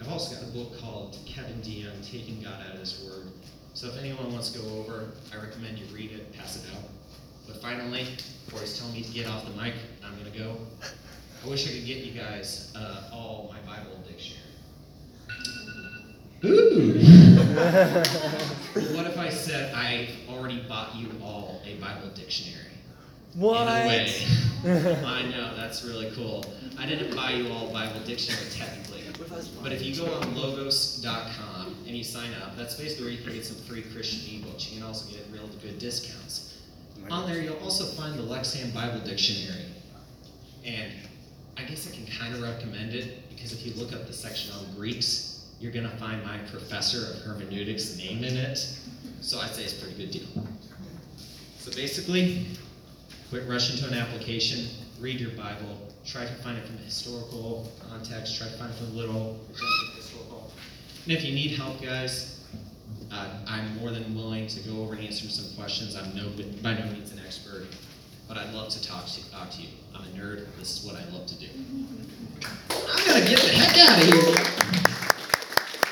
I've 0.00 0.08
also 0.08 0.36
got 0.36 0.48
a 0.48 0.52
book 0.52 0.78
called 0.78 1.18
Kevin 1.26 1.60
DeYoung, 1.60 2.08
Taking 2.08 2.42
God 2.42 2.62
Out 2.66 2.74
of 2.74 2.80
His 2.80 3.04
Word. 3.04 3.32
So 3.74 3.88
if 3.88 3.98
anyone 3.98 4.32
wants 4.32 4.50
to 4.52 4.60
go 4.60 4.78
over, 4.78 5.10
I 5.32 5.36
recommend 5.42 5.78
you 5.78 5.86
read 5.94 6.12
it, 6.12 6.32
pass 6.36 6.56
it 6.56 6.64
out. 6.74 6.82
But 7.46 7.60
finally, 7.60 8.06
before 8.44 8.60
he's 8.60 8.78
telling 8.78 8.94
me 8.94 9.02
to 9.02 9.12
get 9.12 9.26
off 9.26 9.44
the 9.44 9.52
mic, 9.60 9.74
I'm 10.04 10.12
going 10.18 10.30
to 10.30 10.38
go. 10.38 10.56
I 11.44 11.48
wish 11.48 11.68
I 11.68 11.72
could 11.72 11.86
get 11.86 11.98
you 11.98 12.12
guys 12.12 12.72
uh, 12.76 13.10
all 13.12 13.52
my 13.52 13.60
Bible 13.60 14.02
dictionary. 14.06 14.44
Ooh. 16.44 17.24
what 18.94 19.06
if 19.06 19.18
I 19.18 19.28
said 19.28 19.74
I 19.74 20.08
already 20.28 20.60
bought 20.68 20.94
you 20.94 21.08
all 21.22 21.60
a 21.66 21.74
Bible 21.76 22.08
dictionary? 22.14 22.64
What? 23.34 23.62
In 23.62 23.68
a 23.68 23.86
way. 23.86 24.12
I 25.04 25.22
know, 25.30 25.54
that's 25.56 25.84
really 25.84 26.10
cool. 26.12 26.44
I 26.78 26.86
didn't 26.86 27.14
buy 27.14 27.32
you 27.32 27.50
all 27.52 27.68
a 27.68 27.72
Bible 27.72 28.00
dictionary 28.06 28.48
technically. 28.50 29.02
But 29.62 29.72
if 29.72 29.82
you 29.82 29.96
go 29.96 30.12
on 30.14 30.34
logos.com 30.36 31.76
and 31.86 31.96
you 31.96 32.04
sign 32.04 32.30
up, 32.42 32.56
that's 32.56 32.76
basically 32.76 33.04
where 33.06 33.12
you 33.14 33.22
can 33.22 33.32
get 33.34 33.44
some 33.44 33.56
free 33.64 33.82
Christian 33.82 34.20
ebooks. 34.20 34.70
You 34.70 34.78
can 34.78 34.86
also 34.86 35.10
get 35.10 35.26
real 35.32 35.48
good 35.60 35.78
discounts. 35.78 36.58
Oh 37.10 37.14
on 37.14 37.30
there, 37.30 37.40
you'll 37.42 37.58
also 37.58 37.84
find 37.84 38.18
the 38.18 38.22
Lexham 38.22 38.72
Bible 38.72 39.00
Dictionary. 39.00 39.64
And 40.64 40.92
I 41.56 41.62
guess 41.62 41.90
I 41.90 41.94
can 41.94 42.06
kind 42.06 42.34
of 42.34 42.42
recommend 42.42 42.94
it 42.94 43.28
because 43.28 43.52
if 43.52 43.66
you 43.66 43.72
look 43.74 43.92
up 43.92 44.06
the 44.06 44.12
section 44.12 44.52
on 44.54 44.74
Greeks, 44.74 45.37
you're 45.60 45.72
going 45.72 45.88
to 45.88 45.96
find 45.96 46.22
my 46.24 46.38
professor 46.50 47.12
of 47.12 47.22
hermeneutics 47.22 47.96
name 47.96 48.24
in 48.24 48.36
it. 48.36 48.58
So 49.20 49.40
I'd 49.40 49.50
say 49.50 49.64
it's 49.64 49.78
a 49.78 49.84
pretty 49.84 49.96
good 49.96 50.10
deal. 50.12 50.46
So 51.58 51.72
basically, 51.72 52.46
quit 53.30 53.48
rushing 53.48 53.76
to 53.78 53.88
an 53.88 53.94
application, 53.94 54.68
read 55.00 55.20
your 55.20 55.30
Bible, 55.30 55.92
try 56.06 56.22
to 56.24 56.34
find 56.36 56.56
it 56.56 56.66
from 56.66 56.76
a 56.76 56.80
historical 56.80 57.70
context, 57.90 58.38
try 58.38 58.46
to 58.46 58.52
find 58.54 58.72
it 58.72 58.76
from 58.76 58.96
literal, 58.96 59.38
historical. 59.96 60.52
And 61.04 61.12
if 61.12 61.24
you 61.24 61.34
need 61.34 61.52
help, 61.52 61.82
guys, 61.82 62.46
uh, 63.10 63.28
I'm 63.46 63.76
more 63.78 63.90
than 63.90 64.14
willing 64.14 64.46
to 64.46 64.60
go 64.60 64.82
over 64.82 64.94
and 64.94 65.02
answer 65.02 65.28
some 65.28 65.56
questions. 65.56 65.96
I'm 65.96 66.14
no, 66.14 66.28
by 66.62 66.74
no 66.74 66.84
means 66.92 67.12
an 67.12 67.20
expert, 67.26 67.66
but 68.28 68.36
I'd 68.36 68.52
love 68.54 68.68
to 68.70 68.82
talk 68.82 69.06
to, 69.06 69.30
talk 69.30 69.50
to 69.52 69.62
you. 69.62 69.68
I'm 69.94 70.04
a 70.04 70.18
nerd. 70.18 70.46
This 70.58 70.78
is 70.78 70.86
what 70.86 70.96
I 70.96 71.04
love 71.10 71.26
to 71.26 71.38
do. 71.38 71.48
I'm 72.70 73.06
gonna 73.06 73.26
get 73.28 73.40
the 73.40 73.48
heck 73.48 73.76
out 73.78 73.98
of 73.98 74.04
here, 74.06 74.67